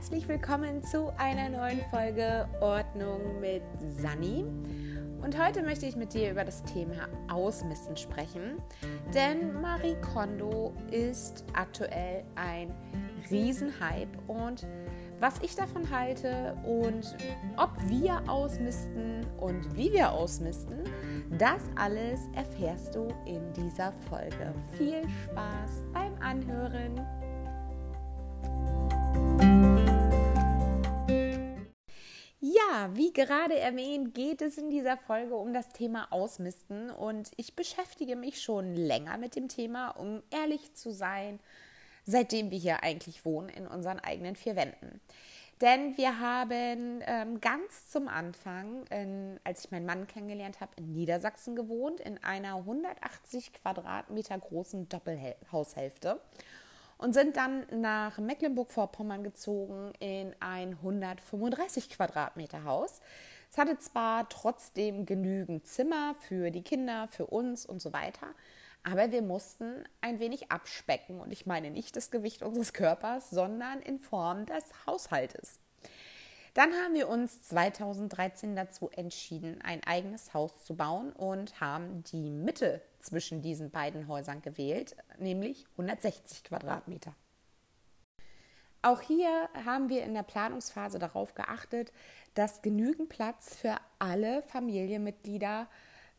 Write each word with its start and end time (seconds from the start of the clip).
herzlich 0.00 0.28
willkommen 0.28 0.82
zu 0.82 1.12
einer 1.18 1.50
neuen 1.50 1.82
Folge 1.90 2.48
Ordnung 2.62 3.38
mit 3.38 3.60
Sani. 3.98 4.46
Und 5.20 5.38
heute 5.38 5.62
möchte 5.62 5.84
ich 5.84 5.94
mit 5.94 6.14
dir 6.14 6.30
über 6.30 6.42
das 6.42 6.64
Thema 6.64 7.06
Ausmisten 7.30 7.98
sprechen, 7.98 8.62
denn 9.12 9.60
Marie 9.60 9.96
Kondo 10.00 10.72
ist 10.90 11.44
aktuell 11.52 12.24
ein 12.34 12.72
Riesenhype 13.30 14.08
und 14.26 14.66
was 15.18 15.34
ich 15.42 15.54
davon 15.54 15.90
halte 15.90 16.56
und 16.64 17.14
ob 17.58 17.70
wir 17.84 18.22
ausmisten 18.26 19.26
und 19.38 19.76
wie 19.76 19.92
wir 19.92 20.12
ausmisten, 20.12 20.78
das 21.36 21.60
alles 21.76 22.20
erfährst 22.34 22.94
du 22.94 23.08
in 23.26 23.52
dieser 23.52 23.92
Folge. 24.08 24.54
Viel 24.78 25.02
Spaß 25.26 25.84
beim 25.92 26.14
Anhören! 26.22 27.06
Ja, 32.42 32.88
wie 32.94 33.12
gerade 33.12 33.58
erwähnt, 33.58 34.14
geht 34.14 34.40
es 34.40 34.56
in 34.56 34.70
dieser 34.70 34.96
Folge 34.96 35.34
um 35.36 35.52
das 35.52 35.68
Thema 35.74 36.10
Ausmisten 36.10 36.90
und 36.90 37.32
ich 37.36 37.54
beschäftige 37.54 38.16
mich 38.16 38.40
schon 38.40 38.74
länger 38.74 39.18
mit 39.18 39.36
dem 39.36 39.48
Thema, 39.48 39.90
um 39.90 40.22
ehrlich 40.30 40.72
zu 40.74 40.90
sein, 40.90 41.38
seitdem 42.06 42.50
wir 42.50 42.58
hier 42.58 42.82
eigentlich 42.82 43.26
wohnen 43.26 43.50
in 43.50 43.66
unseren 43.66 43.98
eigenen 44.00 44.36
vier 44.36 44.56
Wänden. 44.56 45.02
Denn 45.60 45.98
wir 45.98 46.18
haben 46.18 47.02
ähm, 47.06 47.42
ganz 47.42 47.90
zum 47.90 48.08
Anfang, 48.08 48.86
in, 48.86 49.38
als 49.44 49.66
ich 49.66 49.70
meinen 49.70 49.84
Mann 49.84 50.06
kennengelernt 50.06 50.62
habe, 50.62 50.72
in 50.76 50.94
Niedersachsen 50.94 51.54
gewohnt, 51.54 52.00
in 52.00 52.16
einer 52.24 52.56
180 52.56 53.52
Quadratmeter 53.52 54.38
großen 54.38 54.88
Doppelhaushälfte 54.88 56.18
und 57.00 57.14
sind 57.14 57.36
dann 57.36 57.66
nach 57.72 58.18
Mecklenburg-Vorpommern 58.18 59.24
gezogen 59.24 59.92
in 60.00 60.34
ein 60.40 60.74
135 60.74 61.88
Quadratmeter 61.88 62.64
Haus. 62.64 63.00
Es 63.50 63.58
hatte 63.58 63.78
zwar 63.78 64.28
trotzdem 64.28 65.06
genügend 65.06 65.66
Zimmer 65.66 66.14
für 66.20 66.50
die 66.50 66.62
Kinder, 66.62 67.08
für 67.08 67.26
uns 67.26 67.64
und 67.64 67.80
so 67.80 67.92
weiter, 67.92 68.26
aber 68.82 69.10
wir 69.12 69.22
mussten 69.22 69.84
ein 70.00 70.20
wenig 70.20 70.52
abspecken 70.52 71.20
und 71.20 71.32
ich 71.32 71.46
meine 71.46 71.70
nicht 71.70 71.96
das 71.96 72.10
Gewicht 72.10 72.42
unseres 72.42 72.72
Körpers, 72.72 73.30
sondern 73.30 73.80
in 73.80 73.98
Form 73.98 74.46
des 74.46 74.64
Haushaltes. 74.86 75.58
Dann 76.54 76.72
haben 76.72 76.94
wir 76.94 77.08
uns 77.08 77.42
2013 77.42 78.56
dazu 78.56 78.90
entschieden, 78.90 79.60
ein 79.62 79.84
eigenes 79.84 80.34
Haus 80.34 80.64
zu 80.64 80.74
bauen 80.76 81.12
und 81.12 81.60
haben 81.60 82.02
die 82.04 82.30
Mitte 82.30 82.82
zwischen 82.98 83.40
diesen 83.40 83.70
beiden 83.70 84.08
Häusern 84.08 84.42
gewählt, 84.42 84.96
nämlich 85.18 85.66
160 85.72 86.44
Quadratmeter. 86.44 87.14
Auch 88.82 89.02
hier 89.02 89.48
haben 89.64 89.90
wir 89.90 90.02
in 90.04 90.14
der 90.14 90.22
Planungsphase 90.22 90.98
darauf 90.98 91.34
geachtet, 91.34 91.92
dass 92.34 92.62
genügend 92.62 93.10
Platz 93.10 93.54
für 93.54 93.76
alle 93.98 94.42
Familienmitglieder 94.42 95.68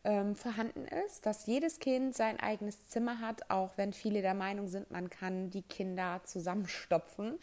ähm, 0.04 0.36
vorhanden 0.36 0.86
ist, 1.06 1.26
dass 1.26 1.46
jedes 1.48 1.80
Kind 1.80 2.16
sein 2.16 2.40
eigenes 2.40 2.88
Zimmer 2.88 3.20
hat, 3.20 3.50
auch 3.50 3.78
wenn 3.78 3.94
viele 3.94 4.22
der 4.22 4.36
Meinung 4.36 4.68
sind, 4.68 4.92
man 4.92 5.09
kann 5.09 5.50
die 5.50 5.64
Kinder 5.64 6.22
zusammenstopfen. 6.24 7.40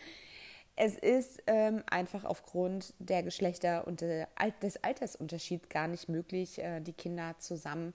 Es 0.80 0.96
ist 0.96 1.42
ähm, 1.48 1.82
einfach 1.90 2.24
aufgrund 2.24 2.94
der 3.00 3.24
Geschlechter 3.24 3.84
und 3.88 4.00
des 4.00 4.84
Altersunterschieds 4.84 5.68
gar 5.70 5.88
nicht 5.88 6.08
möglich, 6.08 6.60
äh, 6.60 6.78
die 6.78 6.92
Kinder 6.92 7.34
zusammen 7.40 7.94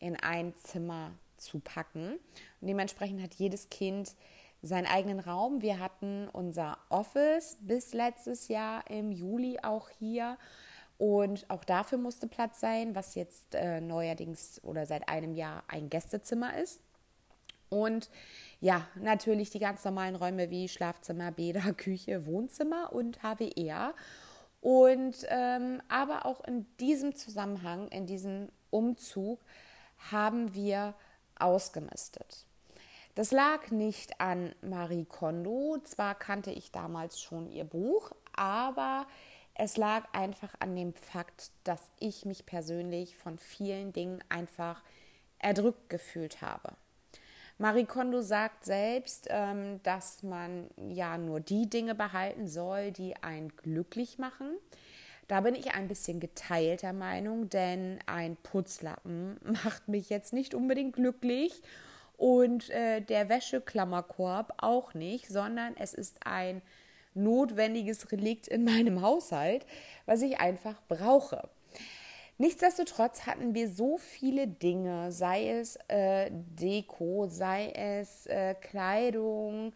in 0.00 0.16
ein 0.16 0.52
Zimmer 0.56 1.12
zu 1.36 1.60
packen. 1.60 2.14
Und 2.60 2.66
dementsprechend 2.66 3.22
hat 3.22 3.34
jedes 3.34 3.70
Kind 3.70 4.16
seinen 4.62 4.86
eigenen 4.86 5.20
Raum. 5.20 5.62
Wir 5.62 5.78
hatten 5.78 6.28
unser 6.32 6.76
Office 6.88 7.56
bis 7.60 7.94
letztes 7.94 8.48
Jahr 8.48 8.90
im 8.90 9.12
Juli 9.12 9.60
auch 9.62 9.88
hier. 9.90 10.36
Und 10.98 11.48
auch 11.48 11.62
dafür 11.62 11.98
musste 11.98 12.26
Platz 12.26 12.58
sein, 12.58 12.96
was 12.96 13.14
jetzt 13.14 13.54
äh, 13.54 13.80
neuerdings 13.80 14.60
oder 14.64 14.86
seit 14.86 15.08
einem 15.08 15.34
Jahr 15.34 15.62
ein 15.68 15.88
Gästezimmer 15.88 16.58
ist. 16.58 16.80
Und 17.74 18.08
ja, 18.60 18.86
natürlich 18.94 19.50
die 19.50 19.58
ganz 19.58 19.84
normalen 19.84 20.14
Räume 20.14 20.48
wie 20.48 20.68
Schlafzimmer, 20.68 21.32
Bäder, 21.32 21.72
Küche, 21.76 22.24
Wohnzimmer 22.24 22.92
und 22.92 23.22
HWR. 23.22 23.94
Und 24.60 25.26
ähm, 25.28 25.82
aber 25.88 26.24
auch 26.24 26.42
in 26.44 26.66
diesem 26.78 27.16
Zusammenhang, 27.16 27.88
in 27.88 28.06
diesem 28.06 28.48
Umzug, 28.70 29.40
haben 30.10 30.54
wir 30.54 30.94
ausgemistet. 31.38 32.46
Das 33.16 33.32
lag 33.32 33.70
nicht 33.70 34.20
an 34.20 34.54
Marie 34.62 35.04
Kondo. 35.04 35.78
Zwar 35.84 36.14
kannte 36.14 36.50
ich 36.52 36.70
damals 36.70 37.20
schon 37.20 37.50
ihr 37.50 37.64
Buch, 37.64 38.12
aber 38.34 39.06
es 39.54 39.76
lag 39.76 40.04
einfach 40.12 40.54
an 40.60 40.74
dem 40.76 40.94
Fakt, 40.94 41.50
dass 41.64 41.90
ich 41.98 42.24
mich 42.24 42.46
persönlich 42.46 43.16
von 43.16 43.38
vielen 43.38 43.92
Dingen 43.92 44.22
einfach 44.28 44.82
erdrückt 45.38 45.90
gefühlt 45.90 46.40
habe. 46.40 46.72
Marie 47.58 47.84
Kondo 47.84 48.20
sagt 48.20 48.64
selbst, 48.64 49.28
ähm, 49.30 49.80
dass 49.84 50.22
man 50.22 50.68
ja 50.88 51.18
nur 51.18 51.40
die 51.40 51.68
Dinge 51.68 51.94
behalten 51.94 52.48
soll, 52.48 52.90
die 52.90 53.14
einen 53.22 53.54
glücklich 53.56 54.18
machen. 54.18 54.56
Da 55.28 55.40
bin 55.40 55.54
ich 55.54 55.72
ein 55.72 55.88
bisschen 55.88 56.20
geteilter 56.20 56.92
Meinung, 56.92 57.48
denn 57.48 57.98
ein 58.06 58.36
Putzlappen 58.36 59.38
macht 59.64 59.88
mich 59.88 60.10
jetzt 60.10 60.32
nicht 60.32 60.54
unbedingt 60.54 60.94
glücklich 60.94 61.62
und 62.16 62.70
äh, 62.70 63.00
der 63.00 63.28
Wäscheklammerkorb 63.28 64.54
auch 64.58 64.94
nicht, 64.94 65.28
sondern 65.28 65.76
es 65.76 65.94
ist 65.94 66.26
ein 66.26 66.60
notwendiges 67.14 68.10
Relikt 68.10 68.48
in 68.48 68.64
meinem 68.64 69.00
Haushalt, 69.00 69.64
was 70.06 70.22
ich 70.22 70.40
einfach 70.40 70.74
brauche. 70.88 71.48
Nichtsdestotrotz 72.36 73.26
hatten 73.26 73.54
wir 73.54 73.68
so 73.68 73.96
viele 73.96 74.48
Dinge, 74.48 75.12
sei 75.12 75.50
es 75.50 75.78
äh, 75.86 76.30
Deko, 76.32 77.28
sei 77.28 77.70
es 77.70 78.26
äh, 78.26 78.54
Kleidung, 78.54 79.72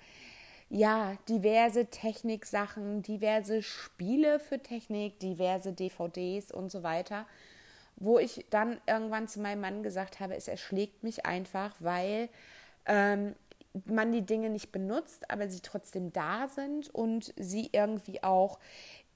ja, 0.69 1.17
diverse 1.29 1.87
Techniksachen, 1.87 3.03
diverse 3.03 3.63
Spiele 3.63 4.41
für 4.41 4.59
Technik, 4.59 5.21
diverse 5.21 5.73
DVDs 5.73 6.51
und 6.51 6.71
so 6.71 6.83
weiter, 6.83 7.27
wo 7.97 8.19
ich 8.19 8.45
dann 8.51 8.81
irgendwann 8.87 9.29
zu 9.29 9.41
meinem 9.41 9.61
Mann 9.61 9.83
gesagt 9.85 10.19
habe, 10.19 10.35
es 10.35 10.49
erschlägt 10.49 11.05
mich 11.05 11.27
einfach, 11.27 11.75
weil 11.79 12.29
ähm, 12.87 13.35
man 13.87 14.13
die 14.13 14.27
Dinge 14.27 14.51
nicht 14.51 14.73
benutzt, 14.73 15.31
aber 15.31 15.49
sie 15.49 15.61
trotzdem 15.61 16.13
da 16.13 16.49
sind 16.49 16.93
und 16.93 17.33
sie 17.37 17.71
irgendwie 17.73 18.23
auch 18.23 18.59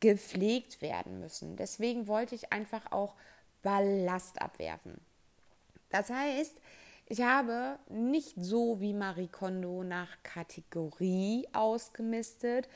gepflegt 0.01 0.81
werden 0.81 1.21
müssen. 1.21 1.57
Deswegen 1.57 2.07
wollte 2.07 2.35
ich 2.35 2.53
einfach 2.53 2.93
auch 2.93 3.15
Ballast 3.63 4.41
abwerfen. 4.41 5.01
Das 5.91 6.11
heißt, 6.11 6.61
ich 7.07 7.21
habe 7.23 7.79
nicht 7.89 8.35
so 8.37 8.81
wie 8.81 8.95
Marie 8.95 9.29
Kondo 9.29 9.83
nach 9.85 10.09
Kategorie 10.23 11.47
ausgemistet, 11.53 12.69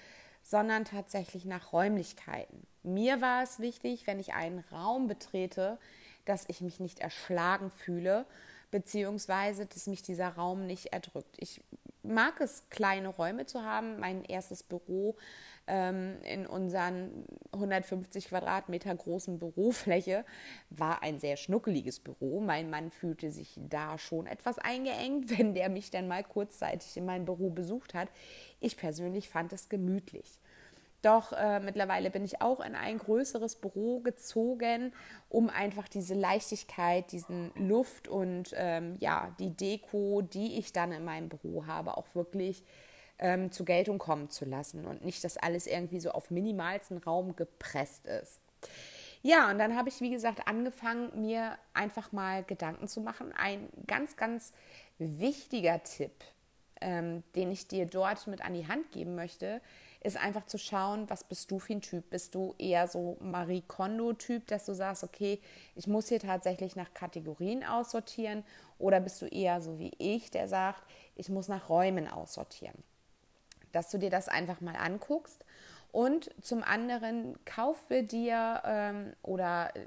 sondern 0.42 0.84
tatsächlich 0.84 1.44
nach 1.44 1.72
Räumlichkeiten. 1.72 2.66
Mir 2.82 3.20
war 3.20 3.42
es 3.42 3.58
wichtig, 3.58 4.06
wenn 4.06 4.20
ich 4.20 4.34
einen 4.34 4.60
Raum 4.70 5.08
betrete, 5.08 5.78
dass 6.24 6.48
ich 6.48 6.60
mich 6.60 6.78
nicht 6.78 7.00
erschlagen 7.00 7.70
fühle, 7.70 8.26
beziehungsweise 8.70 9.66
dass 9.66 9.86
mich 9.86 10.02
dieser 10.02 10.28
Raum 10.28 10.66
nicht 10.66 10.86
erdrückt. 10.86 11.36
Ich 11.38 11.62
mag 12.08 12.40
es, 12.40 12.68
kleine 12.70 13.08
Räume 13.08 13.46
zu 13.46 13.62
haben. 13.62 13.98
Mein 14.00 14.24
erstes 14.24 14.62
Büro 14.62 15.16
ähm, 15.66 16.16
in 16.22 16.46
unseren 16.46 17.24
150 17.52 18.28
Quadratmeter 18.28 18.94
großen 18.94 19.38
Bürofläche 19.38 20.24
war 20.70 21.02
ein 21.02 21.18
sehr 21.18 21.36
schnuckeliges 21.36 22.00
Büro. 22.00 22.40
Mein 22.40 22.70
Mann 22.70 22.90
fühlte 22.90 23.30
sich 23.30 23.58
da 23.68 23.98
schon 23.98 24.26
etwas 24.26 24.58
eingeengt, 24.58 25.30
wenn 25.38 25.54
der 25.54 25.68
mich 25.68 25.90
dann 25.90 26.08
mal 26.08 26.24
kurzzeitig 26.24 26.96
in 26.96 27.06
meinem 27.06 27.24
Büro 27.24 27.50
besucht 27.50 27.94
hat. 27.94 28.08
Ich 28.60 28.76
persönlich 28.76 29.28
fand 29.28 29.52
es 29.52 29.68
gemütlich. 29.68 30.40
Doch 31.06 31.32
äh, 31.32 31.60
mittlerweile 31.60 32.10
bin 32.10 32.24
ich 32.24 32.42
auch 32.42 32.58
in 32.58 32.74
ein 32.74 32.98
größeres 32.98 33.54
Büro 33.54 34.00
gezogen, 34.00 34.92
um 35.28 35.48
einfach 35.48 35.86
diese 35.86 36.14
Leichtigkeit, 36.14 37.12
diesen 37.12 37.52
Luft 37.54 38.08
und 38.08 38.52
ähm, 38.56 38.96
ja, 38.98 39.32
die 39.38 39.50
Deko, 39.50 40.22
die 40.22 40.58
ich 40.58 40.72
dann 40.72 40.90
in 40.90 41.04
meinem 41.04 41.28
Büro 41.28 41.64
habe, 41.66 41.96
auch 41.96 42.12
wirklich 42.14 42.64
ähm, 43.20 43.52
zur 43.52 43.66
Geltung 43.66 43.98
kommen 43.98 44.30
zu 44.30 44.46
lassen 44.46 44.84
und 44.84 45.04
nicht, 45.04 45.22
dass 45.22 45.36
alles 45.36 45.68
irgendwie 45.68 46.00
so 46.00 46.10
auf 46.10 46.32
minimalsten 46.32 46.98
Raum 46.98 47.36
gepresst 47.36 48.06
ist. 48.06 48.40
Ja, 49.22 49.48
und 49.48 49.58
dann 49.60 49.76
habe 49.76 49.88
ich, 49.88 50.00
wie 50.00 50.10
gesagt, 50.10 50.48
angefangen, 50.48 51.20
mir 51.20 51.56
einfach 51.72 52.10
mal 52.10 52.42
Gedanken 52.42 52.88
zu 52.88 53.00
machen. 53.00 53.32
Ein 53.32 53.68
ganz, 53.86 54.16
ganz 54.16 54.52
wichtiger 54.98 55.80
Tipp, 55.84 56.24
ähm, 56.80 57.22
den 57.36 57.52
ich 57.52 57.68
dir 57.68 57.86
dort 57.86 58.26
mit 58.26 58.44
an 58.44 58.54
die 58.54 58.66
Hand 58.66 58.90
geben 58.90 59.14
möchte, 59.14 59.60
ist 60.00 60.16
einfach 60.16 60.46
zu 60.46 60.58
schauen, 60.58 61.08
was 61.10 61.24
bist 61.24 61.50
du 61.50 61.58
für 61.58 61.74
ein 61.74 61.80
Typ? 61.80 62.10
Bist 62.10 62.34
du 62.34 62.54
eher 62.58 62.86
so 62.88 63.16
Marie 63.20 63.62
Kondo-Typ, 63.66 64.46
dass 64.46 64.66
du 64.66 64.74
sagst, 64.74 65.04
okay, 65.04 65.40
ich 65.74 65.86
muss 65.86 66.08
hier 66.08 66.20
tatsächlich 66.20 66.76
nach 66.76 66.92
Kategorien 66.94 67.64
aussortieren? 67.64 68.44
Oder 68.78 69.00
bist 69.00 69.20
du 69.22 69.26
eher 69.26 69.60
so 69.60 69.78
wie 69.78 69.92
ich, 69.98 70.30
der 70.30 70.48
sagt, 70.48 70.82
ich 71.14 71.28
muss 71.28 71.48
nach 71.48 71.68
Räumen 71.68 72.08
aussortieren? 72.08 72.76
Dass 73.72 73.90
du 73.90 73.98
dir 73.98 74.10
das 74.10 74.28
einfach 74.28 74.60
mal 74.60 74.76
anguckst 74.76 75.44
Und 75.92 76.30
zum 76.44 76.62
anderen 76.62 77.38
kaufe 77.46 78.02
dir 78.02 78.62
ähm, 78.64 79.14
oder 79.22 79.74
äh, 79.74 79.86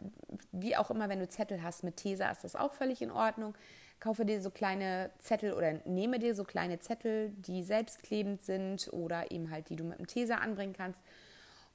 wie 0.51 0.75
auch 0.75 0.89
immer, 0.89 1.09
wenn 1.09 1.19
du 1.19 1.27
Zettel 1.27 1.61
hast 1.63 1.83
mit 1.83 1.97
Tesa, 1.97 2.29
ist 2.29 2.43
das 2.43 2.55
auch 2.55 2.73
völlig 2.73 3.01
in 3.01 3.11
Ordnung. 3.11 3.55
Kaufe 3.99 4.25
dir 4.25 4.41
so 4.41 4.49
kleine 4.49 5.11
Zettel 5.19 5.53
oder 5.53 5.73
nehme 5.85 6.19
dir 6.19 6.33
so 6.33 6.43
kleine 6.43 6.79
Zettel, 6.79 7.31
die 7.31 7.63
selbstklebend 7.63 8.41
sind 8.41 8.91
oder 8.93 9.31
eben 9.31 9.51
halt, 9.51 9.69
die 9.69 9.75
du 9.75 9.83
mit 9.83 9.99
dem 9.99 10.07
Tesa 10.07 10.35
anbringen 10.35 10.73
kannst. 10.73 11.01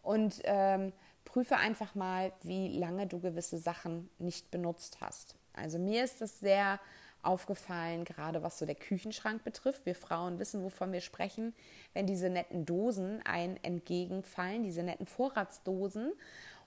Und 0.03 0.41
ähm, 0.45 0.93
prüfe 1.25 1.57
einfach 1.57 1.95
mal, 1.95 2.33
wie 2.43 2.79
lange 2.79 3.07
du 3.07 3.21
gewisse 3.21 3.59
Sachen 3.59 4.09
nicht 4.19 4.51
benutzt 4.51 4.99
hast. 5.01 5.37
Also 5.53 5.79
mir 5.79 6.05
ist 6.05 6.21
das 6.21 6.41
sehr 6.41 6.81
aufgefallen, 7.25 8.05
gerade 8.05 8.43
was 8.43 8.59
so 8.59 8.67
der 8.67 8.75
Küchenschrank 8.75 9.45
betrifft. 9.45 9.87
Wir 9.87 9.95
Frauen 9.95 10.39
wissen, 10.39 10.63
wovon 10.63 10.93
wir 10.93 11.01
sprechen, 11.01 11.55
wenn 11.93 12.07
diese 12.07 12.29
netten 12.29 12.67
Dosen 12.67 13.23
ein 13.25 13.63
entgegenfallen, 13.63 14.63
diese 14.63 14.83
netten 14.83 15.07
Vorratsdosen. 15.07 16.13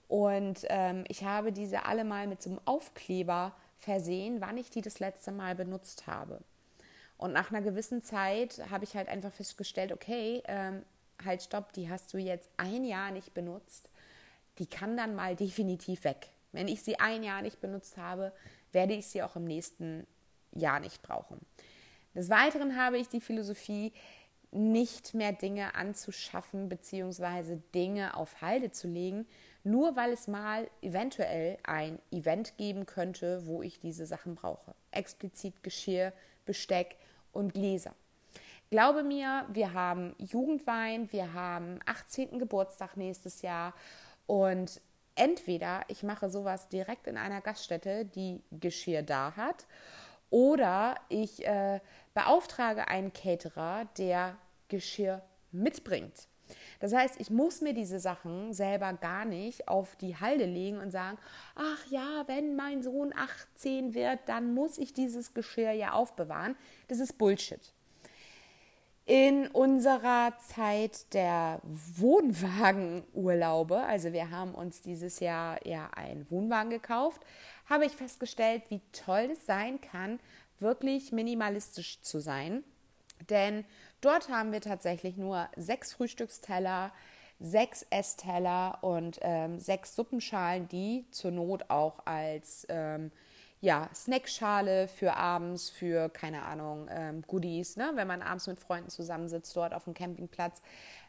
Und 0.08 0.60
ähm, 0.70 1.04
ich 1.08 1.24
habe 1.24 1.52
diese 1.52 1.86
alle 1.86 2.04
mal 2.04 2.28
mit 2.28 2.42
so 2.42 2.50
einem 2.50 2.60
Aufkleber 2.66 3.54
versehen, 3.78 4.42
wann 4.42 4.58
ich 4.58 4.70
die 4.70 4.82
das 4.82 5.00
letzte 5.00 5.32
Mal 5.32 5.56
benutzt 5.56 6.08
habe. 6.08 6.40
Und 7.18 7.34
nach 7.34 7.52
einer 7.52 7.62
gewissen 7.62 8.02
Zeit 8.02 8.62
habe 8.70 8.84
ich 8.84 8.96
halt 8.96 9.10
einfach 9.10 9.32
festgestellt, 9.32 9.92
okay, 9.92 10.42
ähm, 10.46 10.84
halt 11.24 11.42
stopp, 11.42 11.74
die 11.74 11.90
hast 11.90 12.14
du 12.14 12.18
jetzt 12.18 12.50
ein 12.58 12.86
Jahr 12.86 13.12
nicht 13.12 13.34
benutzt. 13.34 13.90
Die 14.60 14.68
kann 14.68 14.96
dann 14.96 15.16
mal 15.16 15.36
definitiv 15.36 16.04
weg. 16.04 16.30
Wenn 16.52 16.68
ich 16.68 16.84
sie 16.84 17.00
ein 17.00 17.24
Jahr 17.24 17.42
nicht 17.42 17.60
benutzt 17.60 17.98
habe, 17.98 18.32
werde 18.72 18.94
ich 18.94 19.08
sie 19.08 19.24
auch 19.24 19.36
im 19.36 19.46
nächsten 19.46 20.08
ja 20.54 20.80
nicht 20.80 21.02
brauchen. 21.02 21.40
Des 22.16 22.30
Weiteren 22.30 22.78
habe 22.78 22.98
ich 22.98 23.10
die 23.10 23.22
Philosophie, 23.22 23.94
nicht 24.52 25.14
mehr 25.14 25.34
Dinge 25.34 25.76
anzuschaffen 25.76 26.70
bzw. 26.70 27.58
Dinge 27.76 28.16
auf 28.16 28.42
Halde 28.42 28.72
zu 28.72 28.88
legen, 28.88 29.28
nur 29.68 29.96
weil 29.96 30.14
es 30.14 30.28
mal 30.28 30.70
eventuell 30.82 31.58
ein 31.64 32.00
Event 32.12 32.58
geben 32.58 32.86
könnte, 32.86 33.46
wo 33.46 33.62
ich 33.62 33.80
diese 33.80 34.06
Sachen 34.06 34.36
brauche. 34.36 34.74
Explizit 34.92 35.62
Geschirr, 35.62 36.14
Besteck 36.46 36.96
und 37.34 37.54
Gläser. 37.54 37.94
Glaube 38.70 39.04
mir, 39.04 39.46
wir 39.50 39.74
haben 39.74 40.16
Jugendwein, 40.18 41.12
wir 41.12 41.34
haben 41.34 41.80
18. 41.86 42.40
Geburtstag 42.40 42.98
nächstes 42.98 43.42
Jahr 43.42 43.74
und 44.26 44.82
entweder 45.16 45.82
ich 45.88 46.04
mache 46.04 46.30
sowas 46.30 46.70
direkt 46.70 47.08
in 47.08 47.18
einer 47.18 47.42
Gaststätte, 47.42 48.06
die 48.06 48.42
Geschirr 48.52 49.04
da 49.04 49.36
hat, 49.36 49.66
oder 50.30 50.96
ich 51.08 51.46
äh, 51.46 51.80
beauftrage 52.14 52.88
einen 52.90 53.14
Caterer, 53.14 53.86
der 53.98 54.36
Geschirr 54.68 55.22
mitbringt. 55.52 56.28
Das 56.80 56.94
heißt, 56.94 57.20
ich 57.20 57.30
muss 57.30 57.62
mir 57.62 57.74
diese 57.74 58.00
Sachen 58.00 58.54
selber 58.54 58.94
gar 58.94 59.26
nicht 59.26 59.68
auf 59.68 59.96
die 59.96 60.16
Halde 60.16 60.46
legen 60.46 60.80
und 60.80 60.92
sagen, 60.92 61.18
ach 61.56 61.86
ja, 61.90 62.24
wenn 62.28 62.56
mein 62.56 62.84
Sohn 62.84 63.14
18 63.16 63.94
wird, 63.94 64.20
dann 64.28 64.54
muss 64.54 64.78
ich 64.78 64.94
dieses 64.94 65.34
Geschirr 65.34 65.72
ja 65.72 65.94
aufbewahren. 65.94 66.56
Das 66.88 67.00
ist 67.00 67.18
Bullshit. 67.18 67.74
In 69.06 69.48
unserer 69.48 70.34
Zeit 70.40 71.14
der 71.14 71.62
Wohnwagenurlaube, 71.64 73.80
also 73.80 74.12
wir 74.12 74.32
haben 74.32 74.54
uns 74.54 74.82
dieses 74.82 75.22
Jahr 75.22 75.66
ja 75.66 75.90
einen 75.96 76.30
Wohnwagen 76.30 76.70
gekauft, 76.70 77.22
habe 77.70 77.86
ich 77.86 77.94
festgestellt, 77.94 78.64
wie 78.68 78.82
toll 78.92 79.30
es 79.32 79.46
sein 79.46 79.80
kann, 79.80 80.20
wirklich 80.60 81.14
minimalistisch 81.14 82.02
zu 82.02 82.20
sein. 82.20 82.66
Denn 83.30 83.64
dort 84.02 84.30
haben 84.30 84.52
wir 84.52 84.62
tatsächlich 84.62 85.18
nur 85.18 85.48
sechs 85.56 85.94
Frühstücksteller, 85.94 86.92
sechs 87.40 87.86
Essteller 87.90 88.80
und 88.82 89.20
ähm, 89.22 89.60
sechs 89.60 89.96
Suppenschalen, 89.96 90.68
die 90.68 91.06
zur 91.12 91.32
Not 91.32 91.70
auch 91.70 92.06
als 92.06 92.66
ähm, 92.70 93.12
ja, 93.60 93.90
Snackschale 93.94 94.88
für 94.88 95.16
abends, 95.16 95.70
für, 95.70 96.10
keine 96.10 96.44
Ahnung, 96.44 96.88
ähm, 96.92 97.24
Goodies, 97.26 97.76
ne? 97.76 97.92
wenn 97.96 98.08
man 98.08 98.22
abends 98.22 98.48
mit 98.48 98.60
Freunden 98.60 98.90
zusammensitzt, 98.90 99.56
dort 99.56 99.74
auf 99.74 99.86
dem 99.86 99.96
Campingplatz, 99.96 100.62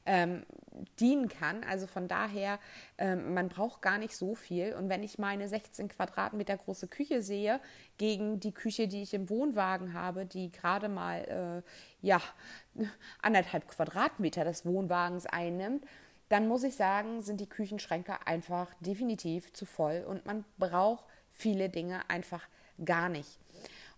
ähm, 0.08 0.42
dienen 0.98 1.28
kann. 1.28 1.62
Also 1.64 1.86
von 1.86 2.08
daher, 2.08 2.58
ähm, 2.96 3.34
man 3.34 3.48
braucht 3.48 3.82
gar 3.82 3.98
nicht 3.98 4.16
so 4.16 4.34
viel. 4.34 4.74
Und 4.74 4.88
wenn 4.88 5.02
ich 5.02 5.18
meine 5.18 5.48
16 5.48 5.88
Quadratmeter 5.88 6.56
große 6.56 6.88
Küche 6.88 7.22
sehe, 7.22 7.60
gegen 7.98 8.40
die 8.40 8.52
Küche, 8.52 8.88
die 8.88 9.02
ich 9.02 9.12
im 9.12 9.28
Wohnwagen 9.28 9.92
habe, 9.92 10.24
die 10.24 10.50
gerade 10.50 10.88
mal, 10.88 11.62
äh, 11.62 12.06
ja, 12.06 12.20
anderthalb 13.22 13.68
Quadratmeter 13.68 14.44
des 14.44 14.64
Wohnwagens 14.64 15.26
einnimmt, 15.26 15.84
dann 16.30 16.48
muss 16.48 16.62
ich 16.62 16.74
sagen, 16.74 17.22
sind 17.22 17.40
die 17.40 17.48
Küchenschränke 17.48 18.26
einfach 18.26 18.72
definitiv 18.80 19.52
zu 19.52 19.66
voll 19.66 20.04
und 20.06 20.26
man 20.26 20.44
braucht 20.58 21.04
viele 21.30 21.68
Dinge 21.68 22.08
einfach 22.08 22.46
gar 22.84 23.08
nicht. 23.08 23.38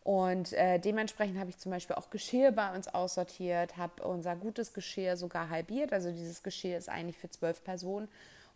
Und 0.03 0.55
äh, 0.55 0.79
dementsprechend 0.79 1.39
habe 1.39 1.51
ich 1.51 1.59
zum 1.59 1.73
Beispiel 1.73 1.97
auch 1.97 2.09
Geschirr 2.11 2.53
bei 2.53 2.75
uns 2.75 2.89
aussortiert, 2.89 3.77
habe 3.77 4.03
unser 4.03 4.35
gutes 4.35 4.73
Geschirr 4.73 5.17
sogar 5.17 5.51
halbiert. 5.51 5.93
Also 5.93 6.11
dieses 6.11 6.43
Geschirr 6.43 6.79
ist 6.79 6.89
eigentlich 6.89 7.19
für 7.19 7.29
zwölf 7.29 7.63
Personen. 7.63 8.09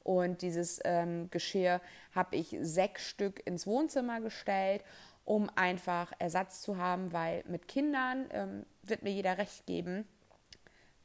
Und 0.02 0.42
dieses 0.42 0.80
ähm, 0.84 1.30
Geschirr 1.30 1.80
habe 2.14 2.36
ich 2.36 2.56
sechs 2.60 3.08
Stück 3.08 3.46
ins 3.46 3.66
Wohnzimmer 3.66 4.20
gestellt, 4.20 4.84
um 5.24 5.50
einfach 5.54 6.12
Ersatz 6.18 6.60
zu 6.60 6.76
haben, 6.76 7.12
weil 7.12 7.42
mit 7.46 7.68
Kindern 7.68 8.26
ähm, 8.30 8.66
wird 8.82 9.02
mir 9.02 9.12
jeder 9.12 9.38
recht 9.38 9.66
geben. 9.66 10.06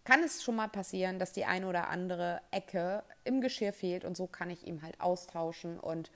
Kann 0.04 0.24
es 0.24 0.44
schon 0.44 0.56
mal 0.56 0.68
passieren, 0.68 1.20
dass 1.20 1.34
die 1.34 1.46
eine 1.46 1.68
oder 1.68 1.90
andere 1.90 2.42
Ecke 2.52 3.04
im 3.24 3.42
Geschirr 3.42 3.74
fehlt 3.74 4.04
und 4.04 4.18
so 4.18 4.28
kann 4.28 4.50
ich 4.50 4.68
ihm 4.68 4.82
halt 4.82 5.00
austauschen 5.00 5.80
und 5.80 6.12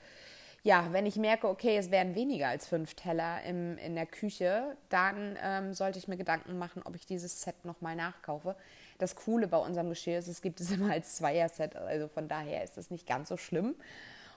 ja, 0.64 0.88
wenn 0.92 1.04
ich 1.04 1.16
merke, 1.16 1.46
okay, 1.46 1.76
es 1.76 1.90
werden 1.90 2.14
weniger 2.14 2.48
als 2.48 2.66
fünf 2.66 2.94
Teller 2.94 3.42
im, 3.42 3.76
in 3.76 3.94
der 3.94 4.06
Küche, 4.06 4.78
dann 4.88 5.36
ähm, 5.42 5.74
sollte 5.74 5.98
ich 5.98 6.08
mir 6.08 6.16
Gedanken 6.16 6.58
machen, 6.58 6.80
ob 6.86 6.96
ich 6.96 7.04
dieses 7.04 7.42
Set 7.42 7.66
nochmal 7.66 7.94
nachkaufe. 7.94 8.56
Das 8.96 9.14
Coole 9.14 9.46
bei 9.46 9.58
unserem 9.58 9.90
Geschirr 9.90 10.18
ist, 10.18 10.26
es 10.26 10.40
gibt 10.40 10.60
es 10.60 10.70
immer 10.72 10.90
als 10.90 11.16
Zweier-Set, 11.16 11.76
also 11.76 12.08
von 12.08 12.28
daher 12.28 12.64
ist 12.64 12.78
es 12.78 12.90
nicht 12.90 13.06
ganz 13.06 13.28
so 13.28 13.36
schlimm. 13.36 13.74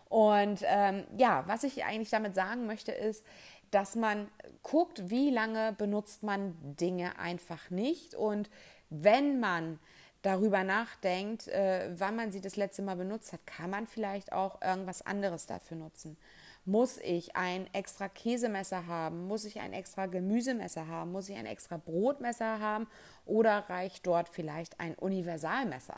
Und 0.09 0.59
ähm, 0.63 1.05
ja, 1.17 1.45
was 1.47 1.63
ich 1.63 1.85
eigentlich 1.85 2.09
damit 2.09 2.35
sagen 2.35 2.65
möchte, 2.65 2.91
ist, 2.91 3.25
dass 3.71 3.95
man 3.95 4.27
guckt, 4.63 5.09
wie 5.09 5.29
lange 5.29 5.73
benutzt 5.77 6.23
man 6.23 6.57
Dinge 6.61 7.17
einfach 7.19 7.69
nicht. 7.69 8.15
Und 8.15 8.49
wenn 8.89 9.39
man 9.39 9.79
darüber 10.27 10.65
nachdenkt, 10.65 11.47
äh, 11.47 11.89
wann 11.97 12.17
man 12.17 12.31
sie 12.33 12.41
das 12.41 12.57
letzte 12.57 12.81
Mal 12.81 12.97
benutzt 12.97 13.31
hat, 13.31 13.47
kann 13.47 13.69
man 13.69 13.87
vielleicht 13.87 14.33
auch 14.33 14.61
irgendwas 14.61 15.01
anderes 15.01 15.45
dafür 15.45 15.77
nutzen. 15.77 16.17
Muss 16.65 16.97
ich 16.97 17.37
ein 17.37 17.73
extra 17.73 18.09
Käsemesser 18.09 18.87
haben? 18.87 19.25
Muss 19.27 19.45
ich 19.45 19.61
ein 19.61 19.71
extra 19.71 20.05
Gemüsemesser 20.05 20.87
haben? 20.87 21.13
Muss 21.13 21.29
ich 21.29 21.37
ein 21.37 21.45
extra 21.45 21.77
Brotmesser 21.77 22.59
haben? 22.59 22.87
Oder 23.25 23.69
reicht 23.69 24.05
dort 24.05 24.27
vielleicht 24.27 24.77
ein 24.81 24.95
Universalmesser? 24.95 25.97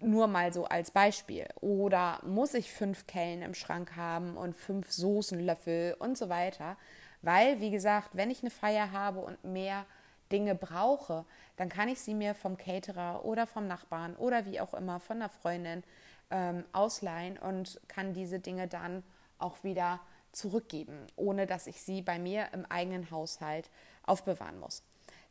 Nur 0.00 0.26
mal 0.26 0.52
so 0.52 0.64
als 0.64 0.90
Beispiel. 0.90 1.46
Oder 1.60 2.18
muss 2.26 2.52
ich 2.52 2.72
fünf 2.72 3.06
Kellen 3.06 3.42
im 3.42 3.54
Schrank 3.54 3.94
haben 3.94 4.36
und 4.36 4.56
fünf 4.56 4.90
Soßenlöffel 4.90 5.94
und 6.00 6.18
so 6.18 6.28
weiter? 6.28 6.76
Weil, 7.22 7.60
wie 7.60 7.70
gesagt, 7.70 8.10
wenn 8.14 8.32
ich 8.32 8.42
eine 8.42 8.50
Feier 8.50 8.90
habe 8.90 9.20
und 9.20 9.44
mehr 9.44 9.86
Dinge 10.34 10.56
brauche, 10.56 11.24
dann 11.56 11.68
kann 11.68 11.88
ich 11.88 12.00
sie 12.00 12.12
mir 12.12 12.34
vom 12.34 12.56
Caterer 12.56 13.24
oder 13.24 13.46
vom 13.46 13.68
Nachbarn 13.68 14.16
oder 14.16 14.46
wie 14.46 14.58
auch 14.58 14.74
immer 14.74 14.98
von 14.98 15.20
der 15.20 15.28
Freundin 15.28 15.84
ähm, 16.32 16.64
ausleihen 16.72 17.38
und 17.38 17.80
kann 17.86 18.14
diese 18.14 18.40
Dinge 18.40 18.66
dann 18.66 19.04
auch 19.38 19.62
wieder 19.62 20.00
zurückgeben, 20.32 21.06
ohne 21.14 21.46
dass 21.46 21.68
ich 21.68 21.80
sie 21.80 22.02
bei 22.02 22.18
mir 22.18 22.48
im 22.52 22.66
eigenen 22.66 23.12
Haushalt 23.12 23.70
aufbewahren 24.02 24.58
muss. 24.58 24.82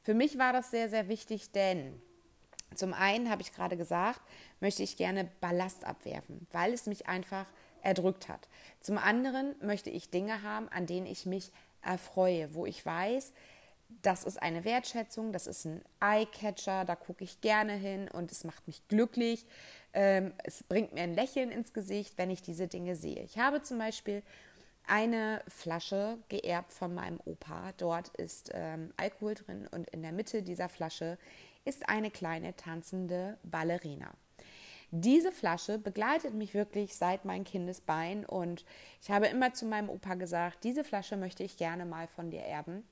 Für 0.01 0.13
mich 0.13 0.37
war 0.37 0.53
das 0.53 0.71
sehr, 0.71 0.87
sehr 0.87 1.09
wichtig, 1.09 1.51
denn 1.51 2.01
zum 2.73 2.93
einen 2.93 3.29
habe 3.29 3.41
ich 3.41 3.51
gerade 3.51 3.75
gesagt, 3.75 4.21
möchte 4.61 4.83
ich 4.83 4.95
gerne 4.95 5.29
Ballast 5.41 5.83
abwerfen, 5.83 6.47
weil 6.53 6.71
es 6.71 6.85
mich 6.85 7.07
einfach 7.07 7.45
erdrückt 7.81 8.29
hat. 8.29 8.47
Zum 8.79 8.97
anderen 8.97 9.53
möchte 9.61 9.89
ich 9.89 10.09
Dinge 10.09 10.43
haben, 10.43 10.69
an 10.69 10.85
denen 10.85 11.07
ich 11.07 11.25
mich 11.25 11.51
erfreue, 11.81 12.55
wo 12.55 12.65
ich 12.65 12.85
weiß, 12.85 13.33
das 14.01 14.23
ist 14.23 14.41
eine 14.41 14.63
Wertschätzung, 14.65 15.31
das 15.31 15.47
ist 15.47 15.65
ein 15.65 15.81
Eye-Catcher, 15.99 16.85
da 16.85 16.95
gucke 16.95 17.23
ich 17.23 17.41
gerne 17.41 17.73
hin 17.73 18.09
und 18.09 18.31
es 18.31 18.43
macht 18.43 18.67
mich 18.67 18.87
glücklich. 18.87 19.45
Ähm, 19.93 20.33
es 20.43 20.63
bringt 20.63 20.93
mir 20.93 21.01
ein 21.01 21.13
Lächeln 21.13 21.51
ins 21.51 21.73
Gesicht, 21.73 22.17
wenn 22.17 22.29
ich 22.29 22.41
diese 22.41 22.67
Dinge 22.67 22.95
sehe. 22.95 23.21
Ich 23.23 23.37
habe 23.37 23.61
zum 23.61 23.77
Beispiel 23.77 24.23
eine 24.85 25.41
Flasche 25.47 26.17
geerbt 26.29 26.73
von 26.73 26.93
meinem 26.93 27.19
Opa. 27.25 27.73
Dort 27.77 28.09
ist 28.17 28.51
ähm, 28.53 28.93
Alkohol 28.97 29.35
drin 29.35 29.67
und 29.71 29.89
in 29.91 30.01
der 30.01 30.11
Mitte 30.11 30.43
dieser 30.43 30.69
Flasche 30.69 31.17
ist 31.65 31.87
eine 31.87 32.11
kleine 32.11 32.55
tanzende 32.55 33.37
Ballerina. 33.43 34.11
Diese 34.91 35.31
Flasche 35.31 35.79
begleitet 35.79 36.35
mich 36.35 36.53
wirklich 36.53 36.95
seit 36.95 37.25
meinem 37.25 37.45
Kindesbein 37.45 38.25
und 38.25 38.63
ich 39.01 39.09
habe 39.09 39.25
immer 39.25 39.53
zu 39.53 39.65
meinem 39.65 39.89
Opa 39.89 40.13
gesagt, 40.13 40.63
diese 40.63 40.83
Flasche 40.83 41.17
möchte 41.17 41.43
ich 41.43 41.57
gerne 41.57 41.85
mal 41.85 42.07
von 42.07 42.29
dir 42.29 42.41
erben. 42.41 42.83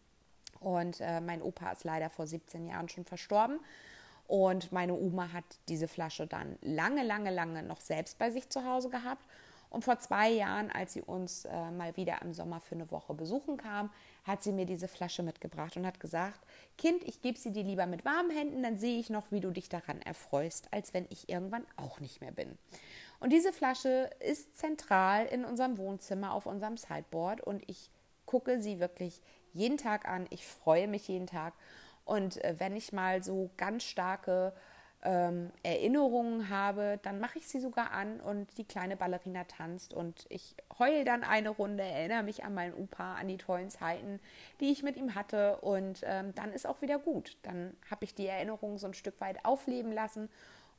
Und 0.61 1.01
äh, 1.01 1.19
mein 1.19 1.41
Opa 1.41 1.71
ist 1.71 1.83
leider 1.83 2.09
vor 2.09 2.25
17 2.25 2.67
Jahren 2.67 2.87
schon 2.87 3.03
verstorben. 3.03 3.59
Und 4.27 4.71
meine 4.71 4.93
Oma 4.93 5.33
hat 5.33 5.43
diese 5.67 5.89
Flasche 5.89 6.25
dann 6.25 6.57
lange, 6.61 7.03
lange, 7.03 7.31
lange 7.31 7.63
noch 7.63 7.81
selbst 7.81 8.17
bei 8.17 8.31
sich 8.31 8.49
zu 8.49 8.63
Hause 8.63 8.89
gehabt. 8.89 9.25
Und 9.69 9.85
vor 9.85 9.99
zwei 9.99 10.29
Jahren, 10.29 10.69
als 10.69 10.93
sie 10.93 11.01
uns 11.01 11.45
äh, 11.45 11.71
mal 11.71 11.95
wieder 11.95 12.21
im 12.21 12.33
Sommer 12.33 12.59
für 12.59 12.75
eine 12.75 12.91
Woche 12.91 13.13
besuchen 13.13 13.57
kam, 13.57 13.89
hat 14.25 14.43
sie 14.43 14.51
mir 14.51 14.65
diese 14.65 14.87
Flasche 14.87 15.23
mitgebracht 15.23 15.77
und 15.77 15.85
hat 15.85 15.99
gesagt, 15.99 16.39
Kind, 16.77 17.03
ich 17.03 17.21
gebe 17.21 17.39
sie 17.39 17.51
dir 17.51 17.63
lieber 17.63 17.85
mit 17.85 18.05
warmen 18.05 18.31
Händen, 18.31 18.63
dann 18.63 18.77
sehe 18.77 18.99
ich 18.99 19.09
noch, 19.09 19.31
wie 19.31 19.39
du 19.39 19.49
dich 19.51 19.69
daran 19.69 20.01
erfreust, 20.01 20.67
als 20.71 20.93
wenn 20.93 21.07
ich 21.09 21.29
irgendwann 21.29 21.65
auch 21.77 22.01
nicht 22.01 22.21
mehr 22.21 22.31
bin. 22.31 22.57
Und 23.21 23.31
diese 23.31 23.53
Flasche 23.53 24.09
ist 24.19 24.57
zentral 24.57 25.25
in 25.25 25.45
unserem 25.45 25.77
Wohnzimmer 25.77 26.33
auf 26.33 26.45
unserem 26.45 26.75
Sideboard 26.75 27.39
und 27.41 27.63
ich 27.69 27.89
gucke 28.25 28.59
sie 28.59 28.79
wirklich 28.79 29.21
jeden 29.53 29.77
Tag 29.77 30.07
an. 30.07 30.27
Ich 30.29 30.45
freue 30.45 30.87
mich 30.87 31.07
jeden 31.07 31.27
Tag. 31.27 31.53
Und 32.05 32.43
äh, 32.43 32.55
wenn 32.57 32.75
ich 32.75 32.93
mal 32.93 33.23
so 33.23 33.49
ganz 33.57 33.83
starke 33.83 34.53
ähm, 35.03 35.51
Erinnerungen 35.63 36.49
habe, 36.49 36.99
dann 37.01 37.19
mache 37.19 37.39
ich 37.39 37.47
sie 37.47 37.59
sogar 37.59 37.91
an 37.91 38.19
und 38.19 38.57
die 38.57 38.65
kleine 38.65 38.95
Ballerina 38.95 39.43
tanzt 39.45 39.93
und 39.93 40.25
ich 40.29 40.55
heule 40.77 41.03
dann 41.05 41.23
eine 41.23 41.49
Runde, 41.49 41.83
erinnere 41.83 42.23
mich 42.23 42.43
an 42.43 42.53
meinen 42.53 42.75
Opa, 42.75 43.15
an 43.15 43.27
die 43.27 43.37
tollen 43.37 43.69
Zeiten, 43.69 44.19
die 44.59 44.71
ich 44.71 44.83
mit 44.83 44.97
ihm 44.97 45.15
hatte 45.15 45.57
und 45.57 46.01
ähm, 46.05 46.35
dann 46.35 46.53
ist 46.53 46.67
auch 46.67 46.81
wieder 46.81 46.99
gut. 46.99 47.37
Dann 47.41 47.75
habe 47.89 48.05
ich 48.05 48.13
die 48.13 48.27
Erinnerungen 48.27 48.77
so 48.77 48.87
ein 48.87 48.93
Stück 48.93 49.19
weit 49.21 49.43
aufleben 49.43 49.91
lassen 49.91 50.29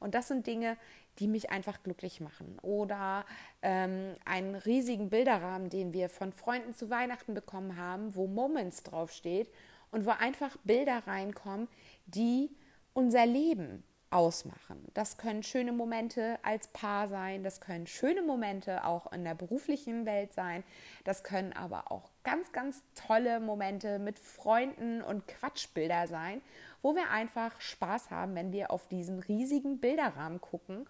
und 0.02 0.14
das 0.14 0.28
sind 0.28 0.46
Dinge, 0.46 0.76
die 1.18 1.28
mich 1.28 1.50
einfach 1.50 1.82
glücklich 1.82 2.20
machen. 2.20 2.58
Oder 2.62 3.24
ähm, 3.62 4.16
einen 4.24 4.54
riesigen 4.54 5.10
Bilderrahmen, 5.10 5.68
den 5.68 5.92
wir 5.92 6.08
von 6.08 6.32
Freunden 6.32 6.74
zu 6.74 6.90
Weihnachten 6.90 7.34
bekommen 7.34 7.76
haben, 7.76 8.14
wo 8.14 8.26
Moments 8.26 8.82
draufsteht 8.82 9.50
und 9.90 10.06
wo 10.06 10.10
einfach 10.10 10.56
Bilder 10.64 11.06
reinkommen, 11.06 11.68
die 12.06 12.50
unser 12.94 13.26
Leben 13.26 13.84
ausmachen. 14.12 14.84
Das 14.94 15.16
können 15.16 15.42
schöne 15.42 15.72
Momente 15.72 16.38
als 16.42 16.68
Paar 16.68 17.08
sein, 17.08 17.42
das 17.42 17.60
können 17.60 17.86
schöne 17.86 18.22
Momente 18.22 18.84
auch 18.84 19.12
in 19.12 19.24
der 19.24 19.34
beruflichen 19.34 20.06
Welt 20.06 20.32
sein, 20.34 20.62
das 21.04 21.24
können 21.24 21.52
aber 21.52 21.90
auch 21.90 22.10
ganz, 22.22 22.52
ganz 22.52 22.82
tolle 22.94 23.40
Momente 23.40 23.98
mit 23.98 24.18
Freunden 24.18 25.02
und 25.02 25.26
Quatschbilder 25.26 26.06
sein, 26.06 26.42
wo 26.82 26.94
wir 26.94 27.10
einfach 27.10 27.60
Spaß 27.60 28.10
haben, 28.10 28.34
wenn 28.34 28.52
wir 28.52 28.70
auf 28.70 28.86
diesen 28.88 29.18
riesigen 29.20 29.78
Bilderrahmen 29.78 30.40
gucken 30.40 30.86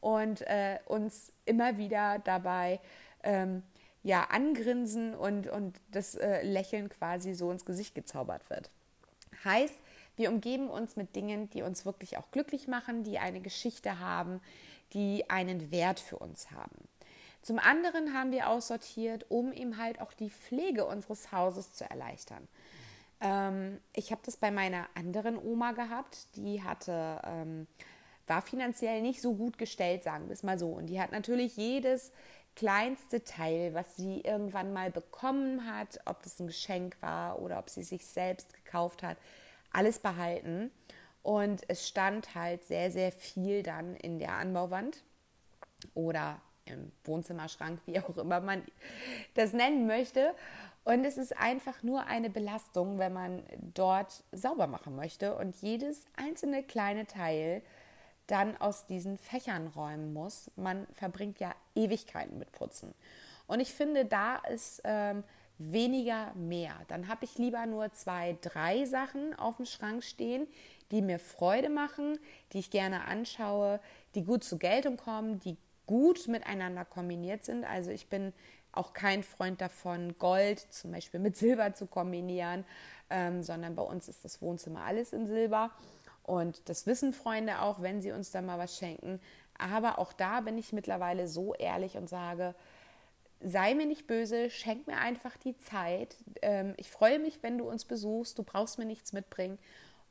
und 0.00 0.42
äh, 0.42 0.78
uns 0.86 1.32
immer 1.46 1.78
wieder 1.78 2.18
dabei 2.18 2.80
ähm, 3.22 3.62
ja, 4.02 4.24
angrinsen 4.30 5.14
und, 5.14 5.48
und 5.48 5.80
das 5.90 6.14
äh, 6.14 6.42
Lächeln 6.42 6.88
quasi 6.88 7.34
so 7.34 7.50
ins 7.50 7.64
Gesicht 7.64 7.94
gezaubert 7.94 8.48
wird. 8.50 8.70
Heißt, 9.44 9.74
wir 10.16 10.30
umgeben 10.30 10.68
uns 10.68 10.96
mit 10.96 11.14
Dingen, 11.14 11.50
die 11.50 11.62
uns 11.62 11.84
wirklich 11.84 12.18
auch 12.18 12.30
glücklich 12.30 12.68
machen, 12.68 13.04
die 13.04 13.18
eine 13.18 13.40
Geschichte 13.40 14.00
haben, 14.00 14.40
die 14.92 15.28
einen 15.30 15.70
Wert 15.70 16.00
für 16.00 16.18
uns 16.18 16.50
haben. 16.50 16.88
Zum 17.42 17.58
anderen 17.58 18.12
haben 18.12 18.32
wir 18.32 18.48
aussortiert, 18.48 19.26
um 19.28 19.52
eben 19.52 19.78
halt 19.78 20.00
auch 20.00 20.12
die 20.12 20.30
Pflege 20.30 20.84
unseres 20.84 21.30
Hauses 21.30 21.74
zu 21.74 21.88
erleichtern. 21.88 22.48
Ähm, 23.20 23.78
ich 23.92 24.10
habe 24.10 24.20
das 24.24 24.36
bei 24.36 24.50
meiner 24.50 24.86
anderen 24.94 25.38
Oma 25.38 25.72
gehabt, 25.72 26.34
die 26.36 26.62
hatte, 26.62 27.20
ähm, 27.24 27.66
war 28.26 28.42
finanziell 28.42 29.00
nicht 29.00 29.22
so 29.22 29.34
gut 29.34 29.58
gestellt, 29.58 30.02
sagen 30.02 30.26
wir 30.26 30.32
es 30.32 30.42
mal 30.42 30.58
so. 30.58 30.70
Und 30.70 30.86
die 30.86 31.00
hat 31.00 31.12
natürlich 31.12 31.56
jedes 31.56 32.10
kleinste 32.56 33.22
Teil, 33.22 33.74
was 33.74 33.96
sie 33.96 34.22
irgendwann 34.22 34.72
mal 34.72 34.90
bekommen 34.90 35.72
hat, 35.72 36.00
ob 36.06 36.22
das 36.22 36.40
ein 36.40 36.46
Geschenk 36.46 36.96
war 37.00 37.40
oder 37.40 37.58
ob 37.58 37.70
sie 37.70 37.82
sich 37.82 38.06
selbst 38.06 38.52
gekauft 38.54 39.02
hat, 39.02 39.18
alles 39.76 39.98
behalten. 39.98 40.70
Und 41.22 41.62
es 41.68 41.88
stand 41.88 42.34
halt 42.34 42.64
sehr, 42.64 42.90
sehr 42.90 43.12
viel 43.12 43.62
dann 43.62 43.96
in 43.96 44.18
der 44.18 44.32
Anbauwand 44.32 45.02
oder 45.94 46.40
im 46.64 46.92
Wohnzimmerschrank, 47.04 47.80
wie 47.86 48.00
auch 48.00 48.16
immer 48.16 48.40
man 48.40 48.64
das 49.34 49.52
nennen 49.52 49.86
möchte. 49.86 50.34
Und 50.84 51.04
es 51.04 51.18
ist 51.18 51.36
einfach 51.36 51.82
nur 51.82 52.06
eine 52.06 52.30
Belastung, 52.30 52.98
wenn 52.98 53.12
man 53.12 53.42
dort 53.74 54.22
sauber 54.30 54.68
machen 54.68 54.94
möchte 54.94 55.34
und 55.34 55.56
jedes 55.56 56.04
einzelne 56.16 56.62
kleine 56.62 57.06
Teil 57.06 57.62
dann 58.28 58.56
aus 58.56 58.86
diesen 58.86 59.18
Fächern 59.18 59.68
räumen 59.68 60.12
muss. 60.12 60.50
Man 60.56 60.86
verbringt 60.94 61.40
ja 61.40 61.54
Ewigkeiten 61.74 62.38
mit 62.38 62.52
Putzen. 62.52 62.94
Und 63.48 63.60
ich 63.60 63.72
finde, 63.72 64.04
da 64.04 64.36
ist 64.36 64.80
ähm, 64.84 65.24
weniger 65.58 66.32
mehr. 66.34 66.74
Dann 66.88 67.08
habe 67.08 67.24
ich 67.24 67.38
lieber 67.38 67.64
nur 67.66 67.92
zwei, 67.92 68.36
drei 68.42 68.84
Sachen 68.84 69.34
auf 69.38 69.56
dem 69.56 69.66
Schrank 69.66 70.04
stehen, 70.04 70.46
die 70.90 71.02
mir 71.02 71.18
Freude 71.18 71.68
machen, 71.68 72.18
die 72.52 72.58
ich 72.58 72.70
gerne 72.70 73.06
anschaue, 73.06 73.80
die 74.14 74.24
gut 74.24 74.44
zur 74.44 74.58
Geltung 74.58 74.96
kommen, 74.96 75.40
die 75.40 75.56
gut 75.86 76.28
miteinander 76.28 76.84
kombiniert 76.84 77.44
sind. 77.44 77.64
Also 77.64 77.90
ich 77.90 78.08
bin 78.08 78.32
auch 78.72 78.92
kein 78.92 79.22
Freund 79.22 79.60
davon, 79.60 80.16
Gold 80.18 80.60
zum 80.72 80.92
Beispiel 80.92 81.20
mit 81.20 81.36
Silber 81.36 81.72
zu 81.72 81.86
kombinieren, 81.86 82.64
ähm, 83.08 83.42
sondern 83.42 83.74
bei 83.74 83.82
uns 83.82 84.08
ist 84.08 84.24
das 84.24 84.42
Wohnzimmer 84.42 84.82
alles 84.82 85.12
in 85.12 85.26
Silber. 85.26 85.70
Und 86.22 86.68
das 86.68 86.86
wissen 86.86 87.12
Freunde 87.12 87.62
auch, 87.62 87.80
wenn 87.80 88.02
sie 88.02 88.12
uns 88.12 88.32
da 88.32 88.42
mal 88.42 88.58
was 88.58 88.76
schenken. 88.76 89.20
Aber 89.58 89.98
auch 89.98 90.12
da 90.12 90.40
bin 90.40 90.58
ich 90.58 90.72
mittlerweile 90.72 91.28
so 91.28 91.54
ehrlich 91.54 91.96
und 91.96 92.08
sage, 92.08 92.54
sei 93.40 93.74
mir 93.74 93.86
nicht 93.86 94.06
böse, 94.06 94.50
schenk 94.50 94.86
mir 94.86 94.98
einfach 94.98 95.36
die 95.36 95.56
Zeit. 95.58 96.16
Ähm, 96.42 96.74
ich 96.76 96.90
freue 96.90 97.18
mich, 97.18 97.42
wenn 97.42 97.58
du 97.58 97.68
uns 97.68 97.84
besuchst, 97.84 98.38
du 98.38 98.42
brauchst 98.42 98.78
mir 98.78 98.86
nichts 98.86 99.12
mitbringen. 99.12 99.58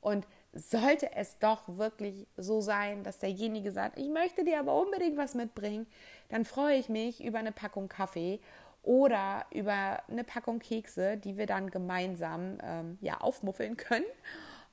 Und 0.01 0.27
sollte 0.53 1.12
es 1.13 1.39
doch 1.39 1.63
wirklich 1.67 2.27
so 2.38 2.62
sein, 2.62 3.03
dass 3.03 3.20
derjenige 3.20 3.72
sagt, 3.72 3.98
ich 3.98 4.08
möchte 4.08 4.46
dir 4.46 4.60
aber 4.60 4.79
unbedingt 4.79 5.17
was 5.17 5.34
mitbringen, 5.34 5.88
dann 6.29 6.46
freue 6.46 6.77
ich 6.77 6.89
mich 6.89 7.24
über 7.24 7.39
eine 7.39 7.51
Packung 7.51 7.89
Kaffee 7.89 8.39
oder 8.84 9.46
über 9.51 10.03
eine 10.08 10.24
Packung 10.24 10.60
Kekse, 10.60 11.17
die 11.17 11.38
wir 11.38 11.48
dann 11.48 11.72
gemeinsam 11.72 12.60
ähm, 12.63 12.98
ja, 13.01 13.17
aufmuffeln 13.20 13.77
können. 13.77 14.05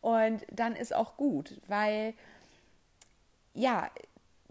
Und 0.02 0.44
dann 0.52 0.76
ist 0.76 0.94
auch 0.94 1.16
gut, 1.16 1.60
weil 1.66 2.14
ja, 3.54 3.90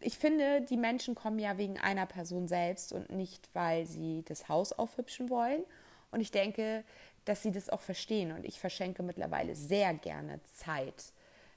ich 0.01 0.17
finde, 0.17 0.61
die 0.61 0.77
Menschen 0.77 1.15
kommen 1.15 1.39
ja 1.39 1.57
wegen 1.57 1.79
einer 1.79 2.05
Person 2.05 2.47
selbst 2.47 2.93
und 2.93 3.11
nicht, 3.11 3.49
weil 3.53 3.85
sie 3.85 4.23
das 4.27 4.49
Haus 4.49 4.73
aufhübschen 4.73 5.29
wollen. 5.29 5.63
Und 6.11 6.21
ich 6.21 6.31
denke, 6.31 6.83
dass 7.25 7.43
sie 7.43 7.51
das 7.51 7.69
auch 7.69 7.81
verstehen. 7.81 8.31
Und 8.31 8.45
ich 8.45 8.59
verschenke 8.59 9.03
mittlerweile 9.03 9.55
sehr 9.55 9.93
gerne 9.93 10.39
Zeit 10.53 11.13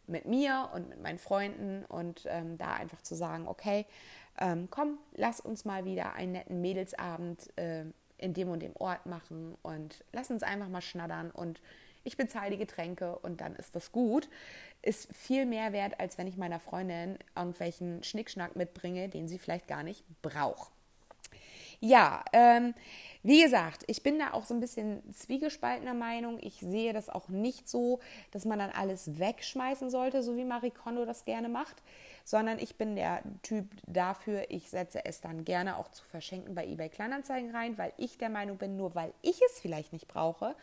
mit 0.06 0.26
mir 0.26 0.70
und 0.74 0.88
mit 0.88 1.02
meinen 1.02 1.18
Freunden 1.18 1.84
und 1.86 2.24
ähm, 2.26 2.58
da 2.58 2.74
einfach 2.74 3.02
zu 3.02 3.14
sagen, 3.14 3.48
okay, 3.48 3.86
ähm, 4.38 4.68
komm, 4.70 4.98
lass 5.12 5.40
uns 5.40 5.64
mal 5.64 5.84
wieder 5.84 6.14
einen 6.14 6.32
netten 6.32 6.60
Mädelsabend 6.60 7.56
äh, 7.56 7.84
in 8.18 8.34
dem 8.34 8.48
und 8.48 8.60
dem 8.60 8.76
Ort 8.76 9.06
machen 9.06 9.56
und 9.62 10.04
lass 10.12 10.30
uns 10.30 10.42
einfach 10.42 10.68
mal 10.68 10.82
schnattern 10.82 11.30
und 11.30 11.60
ich 12.04 12.16
bezahle 12.16 12.50
die 12.50 12.58
Getränke 12.58 13.18
und 13.18 13.40
dann 13.40 13.56
ist 13.56 13.74
das 13.74 13.92
gut, 13.92 14.28
ist 14.82 15.14
viel 15.14 15.46
mehr 15.46 15.72
wert, 15.72 15.98
als 15.98 16.18
wenn 16.18 16.26
ich 16.26 16.36
meiner 16.36 16.60
Freundin 16.60 17.18
irgendwelchen 17.34 18.02
Schnickschnack 18.02 18.56
mitbringe, 18.56 19.08
den 19.08 19.28
sie 19.28 19.38
vielleicht 19.38 19.66
gar 19.66 19.82
nicht 19.82 20.04
braucht. 20.22 20.70
Ja, 21.80 22.24
ähm, 22.32 22.74
wie 23.22 23.42
gesagt, 23.42 23.84
ich 23.88 24.02
bin 24.02 24.18
da 24.18 24.32
auch 24.32 24.44
so 24.44 24.54
ein 24.54 24.60
bisschen 24.60 25.02
zwiegespaltener 25.12 25.92
Meinung. 25.92 26.38
Ich 26.40 26.60
sehe 26.60 26.92
das 26.92 27.10
auch 27.10 27.28
nicht 27.28 27.68
so, 27.68 28.00
dass 28.30 28.44
man 28.44 28.58
dann 28.58 28.70
alles 28.70 29.18
wegschmeißen 29.18 29.90
sollte, 29.90 30.22
so 30.22 30.36
wie 30.36 30.44
Marie 30.44 30.70
Kondo 30.70 31.04
das 31.04 31.24
gerne 31.24 31.48
macht, 31.48 31.82
sondern 32.24 32.58
ich 32.58 32.76
bin 32.76 32.96
der 32.96 33.22
Typ 33.42 33.66
dafür, 33.86 34.44
ich 34.48 34.70
setze 34.70 35.04
es 35.04 35.20
dann 35.20 35.44
gerne 35.44 35.76
auch 35.76 35.90
zu 35.90 36.04
verschenken 36.04 36.54
bei 36.54 36.66
eBay 36.66 36.88
Kleinanzeigen 36.88 37.54
rein, 37.54 37.76
weil 37.76 37.92
ich 37.98 38.16
der 38.16 38.30
Meinung 38.30 38.56
bin, 38.56 38.76
nur 38.76 38.94
weil 38.94 39.12
ich 39.20 39.40
es 39.42 39.60
vielleicht 39.60 39.92
nicht 39.92 40.08
brauche, 40.08 40.56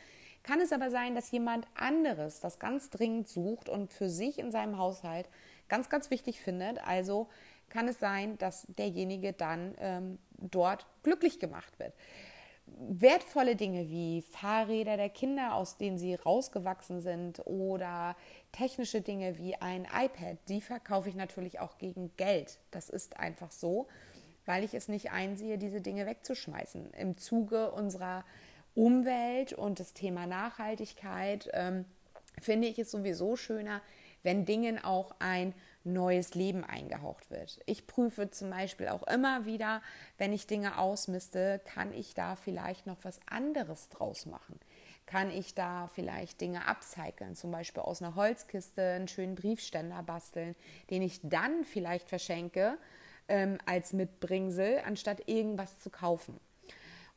kann 0.44 0.60
es 0.60 0.72
aber 0.72 0.90
sein, 0.90 1.16
dass 1.16 1.32
jemand 1.32 1.68
anderes 1.76 2.40
das 2.40 2.60
ganz 2.60 2.90
dringend 2.90 3.28
sucht 3.28 3.70
und 3.70 3.94
für 3.94 4.10
sich 4.10 4.40
in 4.40 4.52
seinem 4.52 4.78
Haushalt 4.78 5.28
ganz, 5.70 5.90
ganz 5.90 6.10
wichtig 6.10 6.42
findet. 6.42 6.86
Also 6.86 7.30
kann 7.70 7.88
es 7.88 8.00
sein, 8.00 8.38
dass 8.38 8.66
derjenige 8.78 9.34
dann 9.34 9.76
ähm, 9.80 10.20
dort 10.38 10.86
glücklich 11.04 11.40
gemacht 11.40 11.80
wird. 11.80 11.94
Wertvolle 12.66 13.56
Dinge 13.56 13.90
wie 13.90 14.22
Fahrräder 14.22 14.96
der 14.98 15.10
Kinder, 15.10 15.56
aus 15.56 15.78
denen 15.78 15.98
sie 15.98 16.16
rausgewachsen 16.16 17.02
sind, 17.02 17.46
oder 17.46 18.16
technische 18.52 19.02
Dinge 19.02 19.38
wie 19.38 19.56
ein 19.56 19.86
iPad, 19.86 20.38
die 20.48 20.62
verkaufe 20.62 21.10
ich 21.10 21.16
natürlich 21.16 21.60
auch 21.60 21.78
gegen 21.78 22.16
Geld. 22.18 22.60
Das 22.72 22.90
ist 22.90 23.20
einfach 23.20 23.52
so, 23.52 23.88
weil 24.46 24.64
ich 24.64 24.74
es 24.74 24.88
nicht 24.88 25.12
einsehe, 25.12 25.58
diese 25.58 25.82
Dinge 25.82 26.06
wegzuschmeißen. 26.06 26.94
Im 26.94 27.18
Zuge 27.18 27.72
unserer 27.72 28.24
Umwelt 28.76 29.54
und 29.54 29.80
das 29.80 29.94
Thema 29.94 30.28
Nachhaltigkeit 30.28 31.50
ähm, 31.54 31.86
finde 32.40 32.68
ich 32.68 32.80
es 32.80 32.92
sowieso 32.92 33.36
schöner, 33.36 33.82
wenn 34.24 34.46
Dingen 34.46 34.84
auch 34.84 35.16
ein 35.20 35.54
neues 35.84 36.36
Leben 36.36 36.64
eingehaucht 36.64 37.32
wird. 37.32 37.60
Ich 37.66 37.88
prüfe 37.88 38.30
zum 38.30 38.52
Beispiel 38.52 38.88
auch 38.90 39.04
immer 39.04 39.46
wieder, 39.46 39.82
wenn 40.18 40.32
ich 40.32 40.46
Dinge 40.46 40.78
ausmiste, 40.78 41.60
kann 41.66 41.92
ich 41.92 42.14
da 42.14 42.36
vielleicht 42.36 42.86
noch 42.86 42.98
was 43.04 43.20
anderes 43.28 43.90
draus 43.90 44.26
machen? 44.26 44.60
kann 45.12 45.30
ich 45.30 45.54
da 45.54 45.90
vielleicht 45.94 46.40
Dinge 46.40 46.68
upcyclen, 46.68 47.36
zum 47.36 47.52
Beispiel 47.52 47.84
aus 47.84 48.02
einer 48.02 48.16
Holzkiste 48.16 48.82
einen 48.82 49.10
schönen 49.10 49.36
Briefständer 49.36 50.04
basteln, 50.04 50.56
den 50.90 51.02
ich 51.02 51.20
dann 51.22 51.66
vielleicht 51.66 52.08
verschenke 52.08 52.78
ähm, 53.28 53.58
als 53.66 53.92
Mitbringsel, 53.92 54.80
anstatt 54.86 55.28
irgendwas 55.28 55.80
zu 55.80 55.90
kaufen. 55.90 56.40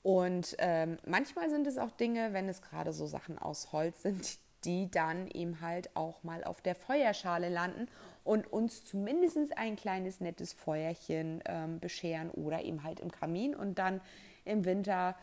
Und 0.05 0.55
ähm, 0.59 0.99
manchmal 1.07 1.49
sind 1.49 1.67
es 1.67 1.79
auch 1.79 1.91
Dinge, 1.91 2.35
wenn 2.35 2.47
es 2.47 2.61
gerade 2.61 2.93
so 2.93 3.07
Sachen 3.07 3.39
aus 3.39 3.73
Holz 3.73 4.03
sind, 4.03 4.37
die 4.67 4.91
dann 4.91 5.29
eben 5.29 5.63
halt 5.63 5.97
auch 5.97 6.23
mal 6.23 6.45
auf 6.45 6.61
der 6.61 6.75
Feuerschale 6.75 7.49
landen 7.49 7.89
und 8.23 8.53
uns 8.53 8.85
zumindest 8.85 9.57
ein 9.57 9.77
kleines 9.77 10.21
nettes 10.21 10.53
Feuerchen 10.53 11.43
ähm, 11.47 11.81
bescheren 11.81 12.29
oder 12.29 12.63
eben 12.65 12.85
halt 12.85 13.01
im 13.01 13.11
Kamin 13.11 13.55
und 13.55 13.79
dann 13.79 14.03
im 14.45 14.67
Winter 14.67 15.17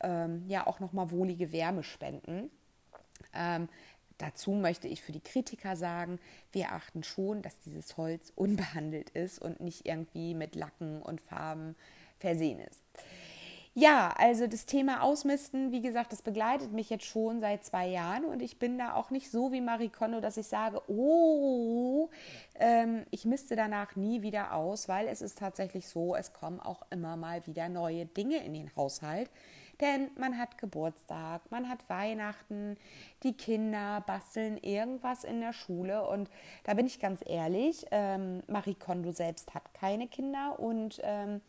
ähm, 0.00 0.44
ja 0.46 0.68
auch 0.68 0.78
nochmal 0.78 1.10
wohlige 1.10 1.50
Wärme 1.50 1.82
spenden. 1.82 2.48
Ähm, 3.34 3.68
dazu 4.18 4.52
möchte 4.52 4.86
ich 4.86 5.02
für 5.02 5.10
die 5.10 5.20
Kritiker 5.20 5.74
sagen, 5.74 6.20
wir 6.52 6.70
achten 6.70 7.02
schon, 7.02 7.42
dass 7.42 7.58
dieses 7.58 7.96
Holz 7.96 8.32
unbehandelt 8.36 9.10
ist 9.10 9.40
und 9.40 9.58
nicht 9.60 9.84
irgendwie 9.84 10.34
mit 10.34 10.54
Lacken 10.54 11.02
und 11.02 11.20
Farben 11.20 11.74
versehen 12.20 12.60
ist. 12.60 12.80
Ja, 13.80 14.12
also 14.18 14.48
das 14.48 14.66
Thema 14.66 15.04
Ausmisten, 15.04 15.70
wie 15.70 15.80
gesagt, 15.80 16.10
das 16.10 16.20
begleitet 16.20 16.72
mich 16.72 16.90
jetzt 16.90 17.04
schon 17.04 17.40
seit 17.40 17.64
zwei 17.64 17.86
Jahren 17.86 18.24
und 18.24 18.42
ich 18.42 18.58
bin 18.58 18.76
da 18.76 18.94
auch 18.94 19.12
nicht 19.12 19.30
so 19.30 19.52
wie 19.52 19.60
Marie 19.60 19.88
Kondo, 19.88 20.20
dass 20.20 20.36
ich 20.36 20.48
sage, 20.48 20.82
oh, 20.88 22.10
ähm, 22.56 23.06
ich 23.12 23.24
misste 23.24 23.54
danach 23.54 23.94
nie 23.94 24.20
wieder 24.22 24.52
aus, 24.52 24.88
weil 24.88 25.06
es 25.06 25.22
ist 25.22 25.38
tatsächlich 25.38 25.86
so, 25.88 26.16
es 26.16 26.32
kommen 26.32 26.58
auch 26.58 26.82
immer 26.90 27.16
mal 27.16 27.46
wieder 27.46 27.68
neue 27.68 28.04
Dinge 28.04 28.44
in 28.44 28.54
den 28.54 28.74
Haushalt. 28.74 29.30
Denn 29.80 30.10
man 30.18 30.36
hat 30.38 30.58
Geburtstag, 30.58 31.42
man 31.52 31.68
hat 31.68 31.88
Weihnachten, 31.88 32.76
die 33.22 33.34
Kinder 33.34 34.02
basteln 34.04 34.56
irgendwas 34.56 35.22
in 35.22 35.40
der 35.40 35.52
Schule. 35.52 36.04
Und 36.04 36.28
da 36.64 36.74
bin 36.74 36.86
ich 36.86 36.98
ganz 36.98 37.20
ehrlich, 37.24 37.86
ähm, 37.92 38.42
Marie 38.48 38.74
Kondo 38.74 39.12
selbst 39.12 39.54
hat 39.54 39.72
keine 39.74 40.08
Kinder 40.08 40.58
und 40.58 41.00
ähm, 41.04 41.42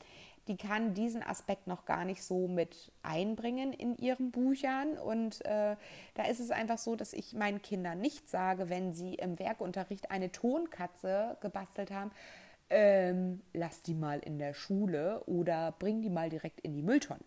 die 0.50 0.58
kann 0.58 0.96
diesen 0.96 1.22
Aspekt 1.24 1.68
noch 1.68 1.86
gar 1.86 2.04
nicht 2.06 2.24
so 2.24 2.48
mit 2.48 2.92
einbringen 3.04 3.72
in 3.72 3.96
ihren 3.96 4.32
Büchern. 4.32 4.98
Und 4.98 5.46
äh, 5.46 5.76
da 6.16 6.24
ist 6.24 6.40
es 6.40 6.50
einfach 6.50 6.80
so, 6.80 6.96
dass 6.96 7.14
ich 7.14 7.34
meinen 7.34 7.62
Kindern 7.62 8.02
nicht 8.02 8.28
sage, 8.28 8.68
wenn 8.68 8.92
sie 8.92 9.14
im 9.14 9.38
Werkunterricht 9.38 10.10
eine 10.10 10.32
Tonkatze 10.32 11.38
gebastelt 11.40 11.92
haben, 11.92 12.12
ähm, 12.72 13.42
lass 13.54 13.84
die 13.84 13.94
mal 13.94 14.20
in 14.20 14.40
der 14.40 14.54
Schule 14.54 15.24
oder 15.26 15.74
bring 15.78 16.02
die 16.02 16.10
mal 16.10 16.30
direkt 16.30 16.60
in 16.62 16.74
die 16.74 16.82
Mülltonne. 16.82 17.20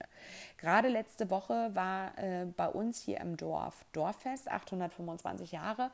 Gerade 0.59 0.89
letzte 0.89 1.31
Woche 1.31 1.71
war 1.75 2.19
äh, 2.19 2.47
bei 2.57 2.69
uns 2.69 3.01
hier 3.01 3.21
im 3.21 3.37
Dorf 3.37 3.85
Dorffest, 3.93 4.51
825 4.51 5.53
Jahre. 5.53 5.91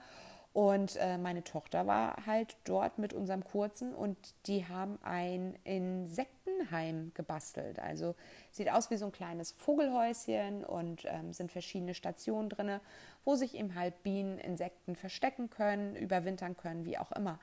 Und 0.59 0.97
äh, 0.97 1.19
meine 1.19 1.45
Tochter 1.45 1.87
war 1.87 2.27
halt 2.27 2.57
dort 2.65 2.99
mit 2.99 3.13
unserem 3.13 3.45
Kurzen 3.45 3.95
und 3.95 4.17
die 4.47 4.67
haben 4.67 4.99
ein 5.03 5.57
Insektenheim 5.63 7.13
gebastelt. 7.15 7.79
Also 7.79 8.17
sieht 8.51 8.69
aus 8.69 8.91
wie 8.91 8.97
so 8.97 9.07
ein 9.07 9.13
kleines 9.13 9.53
Vogelhäuschen 9.53 10.65
und 10.65 11.05
ähm, 11.05 11.33
sind 11.33 11.53
verschiedene 11.53 11.95
Stationen 11.95 12.49
drin, 12.49 12.81
wo 13.25 13.37
sich 13.37 13.55
eben 13.55 13.77
halt 13.77 14.03
Bienen, 14.03 14.41
Insekten 14.41 14.97
verstecken 14.97 15.49
können, 15.49 15.95
überwintern 15.95 16.57
können, 16.57 16.85
wie 16.85 16.99
auch 16.99 17.13
immer. 17.13 17.39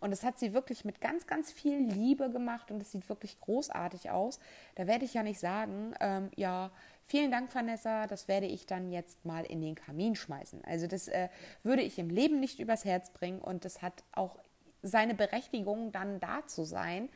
Und 0.00 0.10
das 0.10 0.24
hat 0.24 0.40
sie 0.40 0.52
wirklich 0.52 0.84
mit 0.84 1.00
ganz, 1.00 1.28
ganz 1.28 1.52
viel 1.52 1.78
Liebe 1.78 2.30
gemacht 2.30 2.72
und 2.72 2.82
es 2.82 2.90
sieht 2.90 3.08
wirklich 3.08 3.40
großartig 3.40 4.10
aus. 4.10 4.40
Da 4.74 4.88
werde 4.88 5.04
ich 5.04 5.14
ja 5.14 5.22
nicht 5.22 5.38
sagen, 5.38 5.94
ähm, 6.00 6.30
ja, 6.34 6.72
vielen 7.06 7.30
Dank, 7.30 7.54
Vanessa, 7.54 8.06
das 8.06 8.28
werde 8.28 8.46
ich 8.46 8.66
dann 8.66 8.90
jetzt 8.90 9.24
mal 9.24 9.44
in 9.44 9.60
den 9.60 9.74
Kamin 9.74 10.14
schmeißen. 10.14 10.64
Also 10.64 10.86
das 10.86 11.08
äh, 11.08 11.28
würde 11.62 11.82
ich 11.82 11.98
im 11.98 12.10
Leben 12.10 12.40
nicht 12.40 12.58
übers 12.60 12.84
Herz 12.84 13.10
bringen 13.10 13.40
und 13.40 13.64
das 13.64 13.82
hat 13.82 14.04
auch 14.12 14.36
seine 14.82 15.14
Berechtigung, 15.14 15.92
dann 15.92 16.20
da 16.20 16.46
zu 16.46 16.64
sein. 16.64 17.08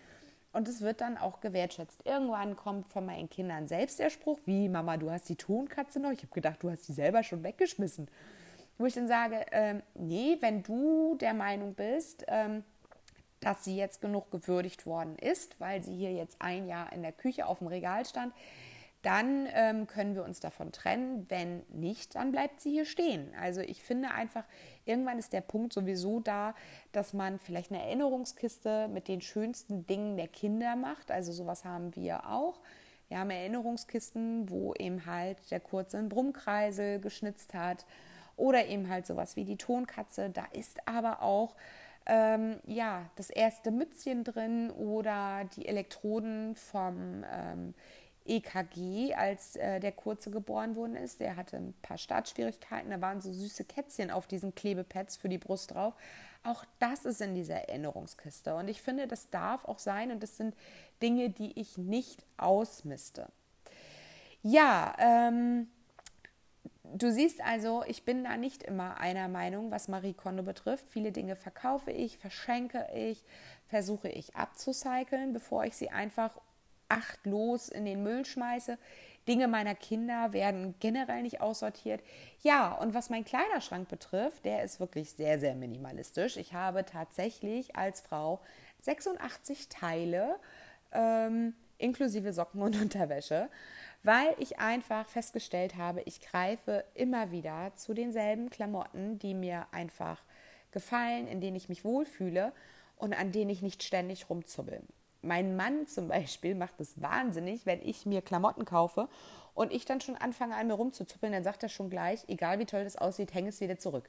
Und 0.53 0.66
es 0.66 0.81
wird 0.81 1.00
dann 1.00 1.16
auch 1.16 1.40
gewertschätzt. 1.40 2.05
Irgendwann 2.05 2.57
kommt 2.57 2.88
von 2.88 3.07
meinen 3.07 3.31
Kindern 3.31 3.68
selbst 3.68 4.00
der 4.00 4.11
Spruch, 4.11 4.40
wie 4.46 4.68
Mama, 4.68 4.96
du 4.96 5.11
hast 5.11 5.29
die 5.29 5.37
Tonkatze 5.37 6.00
noch. 6.00 6.11
Ich 6.11 6.22
habe 6.22 6.35
gedacht, 6.35 6.62
du 6.62 6.70
hast 6.70 6.88
die 6.88 6.92
selber 6.92 7.22
schon 7.22 7.44
weggeschmissen. 7.44 8.09
Wo 8.76 8.87
ich 8.87 8.94
dann 8.94 9.07
sage, 9.07 9.46
ähm, 9.53 9.83
nee, 9.94 10.38
wenn 10.40 10.64
du 10.64 11.16
der 11.20 11.35
Meinung 11.35 11.74
bist, 11.74 12.24
ähm, 12.26 12.64
dass 13.38 13.64
sie 13.64 13.76
jetzt 13.76 14.00
genug 14.00 14.31
gewürdigt 14.31 14.87
worden 14.87 15.16
ist, 15.16 15.59
weil 15.61 15.83
sie 15.83 15.94
hier 15.94 16.12
jetzt 16.12 16.37
ein 16.40 16.66
Jahr 16.66 16.92
in 16.92 17.03
der 17.03 17.12
Küche 17.12 17.46
auf 17.46 17.59
dem 17.59 17.68
Regal 17.68 18.05
stand, 18.05 18.35
dann 19.03 19.49
ähm, 19.55 19.87
können 19.87 20.15
wir 20.15 20.25
uns 20.25 20.41
davon 20.41 20.73
trennen. 20.73 21.27
Wenn 21.29 21.63
nicht, 21.69 22.15
dann 22.15 22.33
bleibt 22.33 22.61
sie 22.61 22.71
hier 22.71 22.85
stehen. 22.85 23.33
Also 23.41 23.61
ich 23.61 23.83
finde 23.83 24.11
einfach, 24.11 24.45
irgendwann 24.85 25.19
ist 25.19 25.33
der 25.33 25.41
Punkt 25.41 25.73
sowieso 25.73 26.21
da, 26.21 26.55
dass 26.93 27.15
man 27.15 27.39
vielleicht 27.39 27.73
eine 27.73 27.83
Erinnerungskiste 27.83 28.89
mit 28.89 29.09
den 29.09 29.21
schönsten 29.21 29.87
Dingen 29.87 30.17
der 30.17 30.29
Kinder 30.29 30.77
macht. 30.77 31.11
Also 31.11 31.33
sowas 31.33 31.65
haben 31.65 31.95
wir 31.97 32.27
auch. 32.29 32.61
Wir 33.09 33.19
haben 33.19 33.31
Erinnerungskisten, 33.31 34.51
wo 34.51 34.75
eben 34.75 35.07
halt 35.07 35.51
der 35.51 35.61
Kurze 35.61 36.03
Brummkreisel 36.03 37.01
geschnitzt 37.01 37.55
hat 37.55 37.85
oder 38.37 38.67
eben 38.67 38.89
halt 38.89 39.07
sowas 39.07 39.35
wie 39.35 39.45
die 39.45 39.57
Tonkatze. 39.57 40.31
Da 40.31 40.45
ist 40.53 40.87
aber 40.87 41.23
auch 41.23 41.57
ähm, 42.07 42.61
ja 42.67 43.11
das 43.17 43.31
erste 43.31 43.71
Mützchen 43.71 44.25
drin 44.25 44.71
oder 44.71 45.45
die 45.57 45.67
Elektroden 45.67 46.55
vom 46.55 47.25
ähm, 47.33 47.75
EKG, 48.26 49.14
als 49.14 49.56
äh, 49.56 49.80
der 49.80 49.92
Kurze 49.92 50.30
geboren 50.30 50.76
worden 50.76 50.96
ist. 50.96 51.20
Der 51.20 51.37
hatte 51.37 51.56
ein 51.56 51.74
paar 51.83 51.98
Startschwierigkeiten. 51.98 52.90
Da 52.90 53.00
waren 53.00 53.20
so 53.20 53.33
süße 53.33 53.64
Kätzchen 53.64 54.11
auf 54.11 54.26
diesen 54.26 54.54
Klebepads 54.54 55.16
für 55.16 55.28
die 55.28 55.38
Brust 55.38 55.72
drauf. 55.72 55.94
Auch 56.42 56.64
das 56.78 57.04
ist 57.04 57.20
in 57.20 57.35
dieser 57.35 57.56
Erinnerungskiste. 57.56 58.54
Und 58.54 58.68
ich 58.68 58.83
finde, 58.83 59.06
das 59.06 59.30
darf 59.30 59.64
auch 59.64 59.78
sein. 59.78 60.11
Und 60.11 60.22
das 60.22 60.37
sind 60.37 60.54
Dinge, 61.02 61.30
die 61.30 61.59
ich 61.59 61.78
nicht 61.78 62.24
ausmiste. 62.37 63.28
Ja, 64.42 64.94
ähm, 64.98 65.68
Du 66.92 67.12
siehst 67.12 67.40
also, 67.40 67.85
ich 67.87 68.04
bin 68.04 68.24
da 68.24 68.37
nicht 68.37 68.64
immer 68.64 68.98
einer 68.98 69.28
Meinung, 69.28 69.70
was 69.70 69.87
Marie 69.87 70.12
Kondo 70.12 70.42
betrifft. 70.42 70.87
Viele 70.88 71.12
Dinge 71.12 71.37
verkaufe 71.37 71.92
ich, 71.92 72.18
verschenke 72.18 72.88
ich, 72.92 73.24
versuche 73.68 74.09
ich 74.09 74.35
abzucyceln, 74.35 75.33
bevor 75.33 75.64
ich 75.64 75.76
sie 75.76 75.90
einfach 75.90 76.40
achtlos 76.90 77.68
in 77.68 77.85
den 77.85 78.03
Müll 78.03 78.24
schmeiße. 78.24 78.79
Dinge 79.29 79.48
meiner 79.48 79.74
Kinder 79.74 80.33
werden 80.33 80.74
generell 80.81 81.22
nicht 81.22 81.40
aussortiert. 81.40 82.03
Ja, 82.42 82.72
und 82.72 82.94
was 82.94 83.11
mein 83.11 83.24
Kleiderschrank 83.24 83.88
betrifft, 83.88 84.44
der 84.44 84.64
ist 84.64 84.81
wirklich 84.81 85.11
sehr, 85.12 85.38
sehr 85.38 85.55
minimalistisch. 85.55 86.37
Ich 86.37 86.53
habe 86.53 86.85
tatsächlich 86.85 87.76
als 87.76 88.00
Frau 88.00 88.40
86 88.83 89.68
Teile, 89.68 90.37
ähm, 90.92 91.55
inklusive 91.79 92.33
Socken 92.33 92.62
und 92.62 92.76
Unterwäsche 92.81 93.48
weil 94.03 94.35
ich 94.38 94.59
einfach 94.59 95.07
festgestellt 95.09 95.76
habe, 95.76 96.03
ich 96.03 96.20
greife 96.20 96.85
immer 96.94 97.31
wieder 97.31 97.72
zu 97.74 97.94
denselben 97.94 98.50
Klamotten, 98.50 99.18
die 99.18 99.35
mir 99.35 99.66
einfach 99.72 100.22
gefallen, 100.70 101.26
in 101.26 101.40
denen 101.40 101.57
ich 101.57 101.68
mich 101.68 101.85
wohlfühle 101.85 102.53
und 102.96 103.12
an 103.12 103.33
denen 103.33 103.50
ich 103.50 103.62
nicht 103.62 103.83
ständig 103.83 104.31
rumzubbel. 104.31 104.83
Mein 105.22 105.56
Mann 105.56 105.87
zum 105.87 106.09
Beispiel 106.09 106.54
macht 106.54 106.80
es 106.80 107.00
wahnsinnig, 107.00 107.66
wenn 107.66 107.83
ich 107.83 108.06
mir 108.06 108.22
Klamotten 108.22 108.64
kaufe 108.64 109.09
und 109.54 109.72
ich 109.72 109.85
dann 109.85 110.00
schon 110.00 110.16
anfange 110.16 110.56
an 110.56 110.66
mir 110.66 110.74
rumzuzuppeln, 110.74 111.33
dann 111.33 111.44
sagt 111.44 111.62
er 111.62 111.68
schon 111.68 111.90
gleich, 111.90 112.24
egal 112.28 112.59
wie 112.59 112.66
toll 112.66 112.85
das 112.85 112.96
aussieht, 112.96 113.35
häng 113.35 113.46
es 113.46 113.61
wieder 113.61 113.78
zurück. 113.78 114.09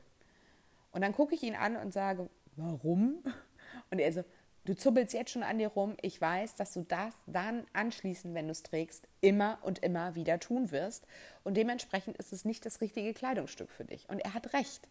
Und 0.92 1.02
dann 1.02 1.14
gucke 1.14 1.36
ich 1.36 1.44
ihn 1.44 1.56
an 1.56 1.76
und 1.76 1.94
sage, 1.94 2.30
warum? 2.56 3.24
Und 3.90 4.00
er 4.00 4.12
so, 4.12 4.24
Du 4.64 4.76
zuppelst 4.76 5.14
jetzt 5.14 5.32
schon 5.32 5.42
an 5.42 5.58
dir 5.58 5.70
rum. 5.70 5.98
Ich 6.04 6.22
weiß, 6.22 6.56
dass 6.56 6.74
du 6.74 6.84
das 6.84 7.16
dann 7.26 7.66
anschließend, 7.74 8.36
wenn 8.36 8.46
du 8.46 8.52
es 8.52 8.62
trägst, 8.62 9.08
immer 9.20 9.58
und 9.64 9.80
immer 9.80 10.14
wieder 10.14 10.40
tun 10.40 10.70
wirst. 10.70 11.08
Und 11.44 11.58
dementsprechend 11.58 12.18
ist 12.18 12.32
es 12.32 12.46
nicht 12.46 12.64
das 12.64 12.80
richtige 12.80 13.16
Kleidungsstück 13.16 13.72
für 13.72 13.86
dich. 13.86 14.08
Und 14.08 14.20
er 14.20 14.36
hat 14.36 14.54
recht. 14.54 14.88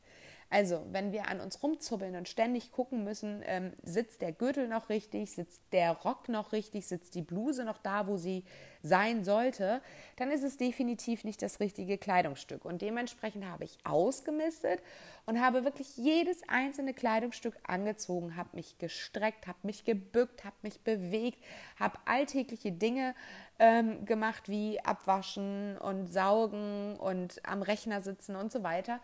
Also, 0.53 0.85
wenn 0.91 1.13
wir 1.13 1.29
an 1.29 1.41
uns 1.41 1.63
rumzubbeln 1.63 2.17
und 2.17 2.29
ständig 2.29 2.73
gucken 2.73 3.05
müssen, 3.05 3.41
ähm, 3.47 3.73
sitzt 3.85 4.21
der 4.21 4.33
Gürtel 4.33 4.67
noch 4.67 4.89
richtig, 4.89 5.31
sitzt 5.31 5.63
der 5.71 5.93
Rock 5.93 6.29
noch 6.29 6.51
richtig, 6.51 6.89
sitzt 6.89 7.15
die 7.15 7.23
Bluse 7.23 7.65
noch 7.65 7.79
da, 7.79 8.09
wo 8.09 8.17
sie 8.17 8.45
sein 8.83 9.23
sollte, 9.23 9.81
dann 10.17 10.33
ist 10.33 10.43
es 10.43 10.57
definitiv 10.57 11.23
nicht 11.23 11.41
das 11.41 11.61
richtige 11.61 11.99
Kleidungsstück. 11.99 12.65
Und 12.65 12.83
dementsprechend 12.83 13.45
habe 13.45 13.63
ich 13.63 13.79
ausgemistet 13.85 14.83
und 15.25 15.41
habe 15.41 15.65
wirklich 15.65 15.97
jedes 15.97 16.43
einzelne 16.49 16.95
Kleidungsstück 16.95 17.55
angezogen, 17.63 18.35
habe 18.35 18.49
mich 18.55 18.77
gestreckt, 18.79 19.47
habe 19.47 19.59
mich 19.63 19.85
gebückt, 19.85 20.45
habe 20.45 20.57
mich 20.63 20.81
bewegt, 20.81 21.39
habe 21.79 21.97
alltägliche 22.07 22.73
Dinge 22.73 23.15
ähm, 23.61 24.05
gemacht 24.05 24.49
wie 24.49 24.81
abwaschen 24.81 25.79
und 25.79 26.09
saugen 26.09 26.97
und 26.97 27.41
am 27.45 27.63
Rechner 27.63 28.01
sitzen 28.01 28.35
und 28.35 28.51
so 28.51 28.65
weiter 28.65 28.99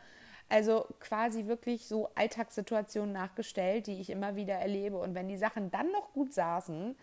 also 0.48 0.86
quasi 1.00 1.46
wirklich 1.46 1.86
so 1.86 2.10
Alltagssituationen 2.14 3.12
nachgestellt, 3.12 3.86
die 3.86 4.00
ich 4.00 4.10
immer 4.10 4.36
wieder 4.36 4.54
erlebe. 4.54 4.98
Und 4.98 5.14
wenn 5.14 5.28
die 5.28 5.36
Sachen 5.36 5.70
dann 5.70 5.90
noch 5.92 6.12
gut 6.12 6.32
saßen 6.32 6.96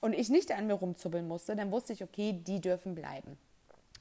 und 0.00 0.12
ich 0.12 0.28
nicht 0.28 0.52
an 0.52 0.66
mir 0.66 0.74
rumzubbeln 0.74 1.26
musste, 1.28 1.54
dann 1.54 1.70
wusste 1.70 1.92
ich, 1.92 2.02
okay, 2.02 2.32
die 2.32 2.60
dürfen 2.60 2.94
bleiben. 2.94 3.38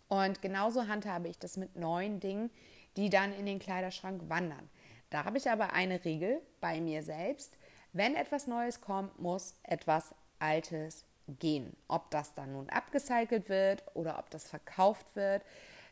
Und 0.08 0.42
genauso 0.42 0.88
handhabe 0.88 1.30
ich 1.30 1.38
das 1.38 1.58
mit 1.58 1.76
neuen 1.76 2.20
Dingen, 2.20 2.50
die 2.98 3.10
dann 3.10 3.34
in 3.34 3.46
den 3.46 3.60
Kleiderschrank 3.60 4.24
wandern. 4.28 4.70
Da 5.10 5.26
habe 5.26 5.38
ich 5.38 5.50
aber 5.50 5.74
eine 5.74 6.04
Regel 6.04 6.42
bei 6.60 6.82
mir 6.82 7.04
selbst. 7.04 7.54
Wenn 7.94 8.16
etwas 8.16 8.48
Neues 8.48 8.82
kommt, 8.82 9.20
muss 9.20 9.56
etwas 9.64 10.16
Altes 10.40 11.06
gehen. 11.40 11.76
Ob 11.88 12.10
das 12.12 12.34
dann 12.34 12.54
nun 12.54 12.70
abgecycelt 12.70 13.48
wird 13.48 13.84
oder 13.94 14.20
ob 14.20 14.30
das 14.30 14.50
verkauft 14.50 15.16
wird, 15.16 15.44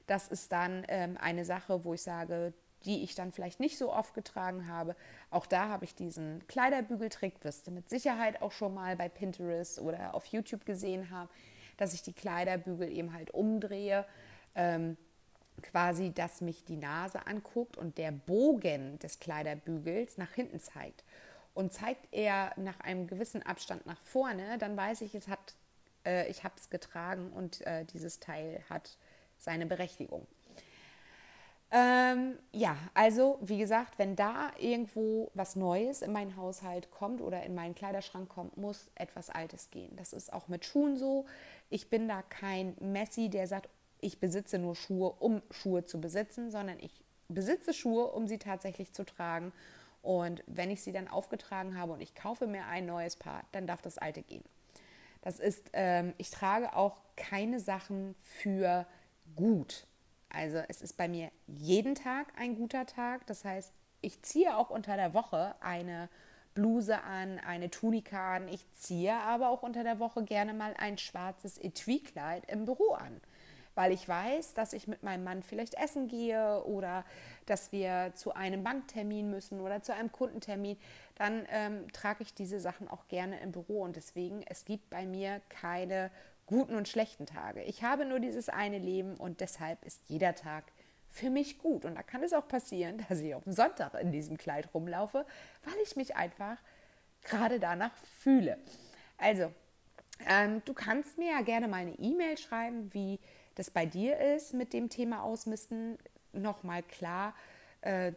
das 0.08 0.28
ist 0.28 0.52
dann 0.52 0.86
ähm, 0.88 1.17
eine 1.21 1.45
Sache, 1.45 1.84
wo 1.86 1.93
ich 1.93 2.02
sage, 2.02 2.54
die 2.85 3.03
ich 3.03 3.15
dann 3.15 3.31
vielleicht 3.31 3.59
nicht 3.59 3.77
so 3.77 3.93
oft 3.93 4.13
getragen 4.13 4.67
habe. 4.67 4.95
Auch 5.31 5.45
da 5.45 5.69
habe 5.69 5.85
ich 5.85 5.95
diesen 5.95 6.45
Kleiderbügeltrick, 6.47 7.43
wirst 7.43 7.67
du 7.67 7.71
mit 7.71 7.89
Sicherheit 7.89 8.41
auch 8.41 8.51
schon 8.51 8.73
mal 8.73 8.95
bei 8.95 9.09
Pinterest 9.09 9.79
oder 9.79 10.13
auf 10.13 10.25
YouTube 10.27 10.65
gesehen 10.65 11.09
haben, 11.09 11.29
dass 11.77 11.93
ich 11.93 12.01
die 12.01 12.13
Kleiderbügel 12.13 12.91
eben 12.91 13.13
halt 13.13 13.31
umdrehe. 13.31 14.05
Ähm, 14.55 14.97
quasi, 15.61 16.11
dass 16.11 16.41
mich 16.41 16.63
die 16.65 16.77
Nase 16.77 17.25
anguckt 17.27 17.77
und 17.77 17.97
der 17.97 18.11
Bogen 18.11 18.97
des 18.99 19.19
Kleiderbügels 19.19 20.17
nach 20.17 20.31
hinten 20.31 20.59
zeigt. 20.59 21.03
Und 21.53 21.73
zeigt 21.73 22.07
er 22.11 22.53
nach 22.57 22.79
einem 22.79 23.07
gewissen 23.07 23.43
Abstand 23.43 23.85
nach 23.85 24.01
vorne, 24.01 24.57
dann 24.57 24.77
weiß 24.77 25.01
ich, 25.01 25.13
es 25.15 25.27
hat, 25.27 25.55
äh, 26.05 26.29
ich 26.29 26.43
habe 26.43 26.53
es 26.57 26.69
getragen 26.69 27.31
und 27.31 27.61
äh, 27.65 27.85
dieses 27.85 28.19
Teil 28.19 28.63
hat 28.69 28.97
seine 29.37 29.65
Berechtigung. 29.65 30.25
Ähm, 31.71 32.39
ja, 32.51 32.77
also 32.95 33.38
wie 33.41 33.60
gesagt, 33.60 33.99
wenn 33.99 34.15
da 34.15 34.51
irgendwo 34.58 35.29
was 35.36 35.55
Neues 35.55 36.01
in 36.01 36.12
meinen 36.12 36.36
Haushalt 36.36 36.89
kommt 36.89 37.21
oder 37.21 37.43
in 37.43 37.53
meinen 37.53 37.75
Kleiderschrank 37.75 38.27
kommt, 38.27 38.58
muss 38.58 38.89
etwas 38.95 39.29
Altes 39.29 39.69
gehen. 39.69 39.95
Das 39.95 40.13
ist 40.13 40.34
auch 40.34 40.47
mit 40.47 40.65
Schuhen 40.65 40.97
so. 40.97 41.25
Ich 41.69 41.89
bin 41.89 42.08
da 42.08 42.23
kein 42.23 42.75
Messi, 42.79 43.29
der 43.29 43.45
sagt, 43.47 43.69
ich 44.01 44.19
besitze 44.19 44.58
nur 44.58 44.75
Schuhe, 44.75 45.12
um 45.19 45.43
Schuhe 45.51 45.86
zu 45.86 46.01
besitzen, 46.01 46.49
sondern 46.49 46.79
ich 46.79 47.03
besitze 47.27 47.73
Schuhe, 47.73 48.08
um 48.08 48.27
sie 48.27 48.39
tatsächlich 48.39 48.91
zu 48.93 49.05
tragen. 49.05 49.53
Und 50.01 50.43
wenn 50.47 50.71
ich 50.71 50.82
sie 50.82 50.91
dann 50.91 51.08
aufgetragen 51.08 51.77
habe 51.77 51.93
und 51.93 52.01
ich 52.01 52.15
kaufe 52.15 52.47
mir 52.47 52.65
ein 52.65 52.86
neues 52.88 53.15
Paar, 53.15 53.43
dann 53.51 53.67
darf 53.67 53.82
das 53.82 53.97
alte 53.97 54.23
gehen. 54.23 54.43
Das 55.21 55.39
ist, 55.39 55.69
ähm, 55.73 56.13
ich 56.17 56.32
trage 56.32 56.73
auch 56.75 56.97
keine 57.15 57.60
Sachen 57.60 58.15
für 58.21 58.88
gut. 59.36 59.86
Also 60.29 60.59
es 60.67 60.81
ist 60.81 60.97
bei 60.97 61.07
mir 61.07 61.31
jeden 61.47 61.95
Tag 61.95 62.27
ein 62.37 62.55
guter 62.55 62.85
Tag. 62.85 63.25
Das 63.27 63.43
heißt, 63.43 63.73
ich 64.01 64.21
ziehe 64.21 64.55
auch 64.55 64.69
unter 64.69 64.95
der 64.95 65.13
Woche 65.13 65.55
eine 65.59 66.09
Bluse 66.53 67.01
an, 67.03 67.39
eine 67.39 67.69
Tunika 67.69 68.35
an. 68.35 68.47
Ich 68.47 68.65
ziehe 68.73 69.13
aber 69.13 69.49
auch 69.49 69.63
unter 69.63 69.83
der 69.83 69.99
Woche 69.99 70.23
gerne 70.23 70.53
mal 70.53 70.73
ein 70.77 70.97
schwarzes 70.97 71.57
Etui-Kleid 71.57 72.43
im 72.49 72.65
Büro 72.65 72.93
an, 72.93 73.21
weil 73.75 73.91
ich 73.91 74.07
weiß, 74.07 74.53
dass 74.53 74.73
ich 74.73 74.87
mit 74.87 75.03
meinem 75.03 75.23
Mann 75.23 75.43
vielleicht 75.43 75.75
essen 75.75 76.07
gehe 76.07 76.63
oder 76.65 77.05
dass 77.45 77.71
wir 77.71 78.11
zu 78.15 78.33
einem 78.33 78.63
Banktermin 78.63 79.29
müssen 79.29 79.61
oder 79.61 79.81
zu 79.81 79.93
einem 79.93 80.11
Kundentermin. 80.11 80.77
Dann 81.15 81.45
ähm, 81.49 81.91
trage 81.91 82.23
ich 82.23 82.33
diese 82.33 82.59
Sachen 82.59 82.87
auch 82.87 83.07
gerne 83.07 83.39
im 83.41 83.51
Büro 83.51 83.81
und 83.81 83.95
deswegen, 83.95 84.43
es 84.47 84.65
gibt 84.65 84.89
bei 84.89 85.05
mir 85.05 85.41
keine 85.49 86.11
guten 86.49 86.73
und 86.73 86.88
schlechten 86.88 87.27
Tage. 87.27 87.62
Ich 87.62 87.83
habe 87.83 88.05
nur 88.05 88.19
dieses 88.19 88.49
eine 88.49 88.79
Leben 88.79 89.15
und 89.17 89.39
deshalb 89.39 89.85
ist 89.85 90.01
jeder 90.07 90.33
Tag 90.33 90.63
für 91.12 91.29
mich 91.29 91.59
gut. 91.59 91.85
Und 91.85 91.93
da 91.93 92.01
kann 92.01 92.23
es 92.23 92.33
auch 92.33 92.47
passieren, 92.47 93.05
dass 93.09 93.19
ich 93.19 93.35
auf 93.35 93.43
dem 93.43 93.53
Sonntag 93.53 93.93
in 94.01 94.12
diesem 94.12 94.35
Kleid 94.35 94.67
rumlaufe, 94.73 95.27
weil 95.63 95.75
ich 95.83 95.95
mich 95.95 96.15
einfach 96.15 96.57
gerade 97.23 97.59
danach 97.59 97.95
fühle. 98.21 98.57
Also, 99.19 99.51
ähm, 100.27 100.63
du 100.65 100.73
kannst 100.73 101.19
mir 101.19 101.31
ja 101.33 101.41
gerne 101.41 101.67
mal 101.67 101.77
eine 101.77 101.99
E-Mail 101.99 102.38
schreiben, 102.39 102.91
wie 102.95 103.19
das 103.53 103.69
bei 103.69 103.85
dir 103.85 104.17
ist 104.17 104.55
mit 104.55 104.73
dem 104.73 104.89
Thema 104.89 105.21
Ausmisten. 105.21 105.99
Nochmal 106.33 106.81
klar 106.81 107.35
äh, 107.81 108.13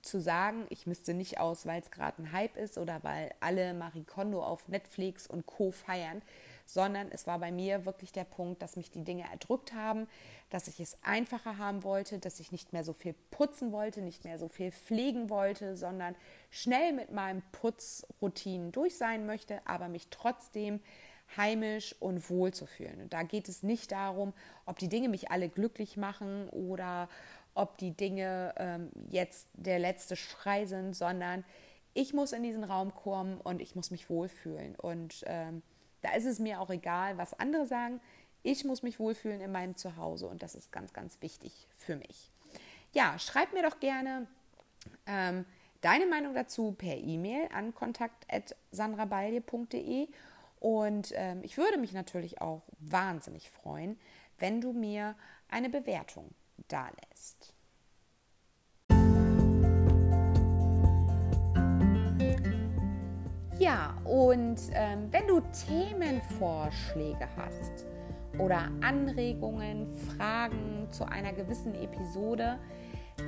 zu 0.00 0.20
sagen, 0.20 0.66
ich 0.70 0.86
misste 0.86 1.12
nicht 1.12 1.40
aus, 1.40 1.66
weil 1.66 1.82
es 1.82 1.90
gerade 1.90 2.22
ein 2.22 2.30
Hype 2.30 2.56
ist 2.56 2.78
oder 2.78 3.02
weil 3.02 3.34
alle 3.40 3.74
Marie 3.74 4.04
Kondo 4.04 4.44
auf 4.44 4.68
Netflix 4.68 5.26
und 5.26 5.44
Co. 5.46 5.72
feiern 5.72 6.22
sondern 6.66 7.10
es 7.10 7.26
war 7.26 7.38
bei 7.38 7.52
mir 7.52 7.84
wirklich 7.84 8.12
der 8.12 8.24
Punkt, 8.24 8.62
dass 8.62 8.76
mich 8.76 8.90
die 8.90 9.04
Dinge 9.04 9.24
erdrückt 9.30 9.72
haben, 9.72 10.06
dass 10.50 10.68
ich 10.68 10.80
es 10.80 10.96
einfacher 11.02 11.58
haben 11.58 11.82
wollte, 11.84 12.18
dass 12.18 12.40
ich 12.40 12.52
nicht 12.52 12.72
mehr 12.72 12.84
so 12.84 12.92
viel 12.92 13.14
putzen 13.30 13.72
wollte, 13.72 14.00
nicht 14.02 14.24
mehr 14.24 14.38
so 14.38 14.48
viel 14.48 14.72
pflegen 14.72 15.30
wollte, 15.30 15.76
sondern 15.76 16.14
schnell 16.50 16.92
mit 16.92 17.12
meinem 17.12 17.42
Putzroutinen 17.52 18.72
durch 18.72 18.96
sein 18.96 19.26
möchte, 19.26 19.60
aber 19.66 19.88
mich 19.88 20.08
trotzdem 20.10 20.80
heimisch 21.36 21.94
und 22.00 22.28
wohl 22.30 22.52
zu 22.52 22.66
fühlen. 22.66 23.00
Und 23.02 23.12
da 23.12 23.22
geht 23.22 23.48
es 23.48 23.62
nicht 23.62 23.92
darum, 23.92 24.32
ob 24.66 24.78
die 24.78 24.88
Dinge 24.88 25.08
mich 25.08 25.30
alle 25.30 25.48
glücklich 25.48 25.96
machen 25.96 26.48
oder 26.50 27.08
ob 27.54 27.78
die 27.78 27.92
Dinge 27.92 28.54
ähm, 28.56 28.90
jetzt 29.08 29.48
der 29.54 29.78
letzte 29.78 30.16
Schrei 30.16 30.66
sind, 30.66 30.94
sondern 30.94 31.44
ich 31.94 32.12
muss 32.12 32.32
in 32.32 32.42
diesen 32.42 32.64
Raum 32.64 32.94
kommen 32.94 33.40
und 33.40 33.62
ich 33.62 33.76
muss 33.76 33.90
mich 33.90 34.10
wohlfühlen. 34.10 34.74
Und 34.74 35.22
ähm, 35.26 35.62
da 36.04 36.12
ist 36.12 36.26
es 36.26 36.38
mir 36.38 36.60
auch 36.60 36.70
egal, 36.70 37.18
was 37.18 37.36
andere 37.38 37.66
sagen. 37.66 38.00
Ich 38.42 38.64
muss 38.64 38.82
mich 38.82 38.98
wohlfühlen 39.00 39.40
in 39.40 39.50
meinem 39.50 39.74
Zuhause 39.76 40.26
und 40.26 40.42
das 40.42 40.54
ist 40.54 40.70
ganz, 40.70 40.92
ganz 40.92 41.22
wichtig 41.22 41.66
für 41.76 41.96
mich. 41.96 42.30
Ja, 42.92 43.18
schreib 43.18 43.54
mir 43.54 43.62
doch 43.62 43.80
gerne 43.80 44.26
ähm, 45.06 45.46
deine 45.80 46.04
Meinung 46.06 46.34
dazu 46.34 46.72
per 46.72 46.96
E-Mail 46.96 47.48
an 47.54 47.74
kontakt.sandrabalje.de 47.74 50.08
und 50.60 51.12
ähm, 51.14 51.40
ich 51.42 51.56
würde 51.56 51.78
mich 51.78 51.92
natürlich 51.92 52.42
auch 52.42 52.62
wahnsinnig 52.78 53.50
freuen, 53.50 53.98
wenn 54.38 54.60
du 54.60 54.72
mir 54.72 55.16
eine 55.48 55.70
Bewertung 55.70 56.34
da 56.68 56.90
Ja, 63.58 63.94
und 64.04 64.60
ähm, 64.72 65.08
wenn 65.10 65.28
du 65.28 65.40
Themenvorschläge 65.66 67.28
hast 67.36 67.86
oder 68.38 68.68
Anregungen, 68.80 69.94
Fragen 69.94 70.88
zu 70.90 71.06
einer 71.06 71.32
gewissen 71.32 71.74
Episode, 71.74 72.58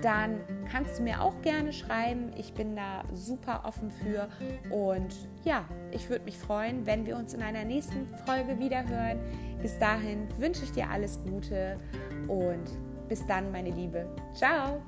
dann 0.03 0.41
kannst 0.71 0.99
du 0.99 1.05
mir 1.05 1.23
auch 1.23 1.41
gerne 1.43 1.73
schreiben. 1.73 2.33
Ich 2.37 2.55
bin 2.55 2.75
da 2.75 3.05
super 3.13 3.63
offen 3.65 3.91
für. 3.91 4.29
Und 4.71 5.15
ja, 5.45 5.65
ich 5.93 6.11
würde 6.11 6.25
mich 6.25 6.39
freuen, 6.39 6.87
wenn 6.87 7.07
wir 7.07 7.17
uns 7.17 7.35
in 7.35 7.43
einer 7.43 7.65
nächsten 7.65 8.09
Folge 8.27 8.59
wieder 8.59 8.87
hören. 8.89 9.21
Bis 9.63 9.79
dahin 9.79 10.27
wünsche 10.39 10.65
ich 10.65 10.73
dir 10.73 10.91
alles 10.91 11.21
Gute 11.23 11.79
und 12.27 12.65
bis 13.09 13.25
dann, 13.27 13.53
meine 13.53 13.71
Liebe. 13.71 14.07
Ciao. 14.35 14.83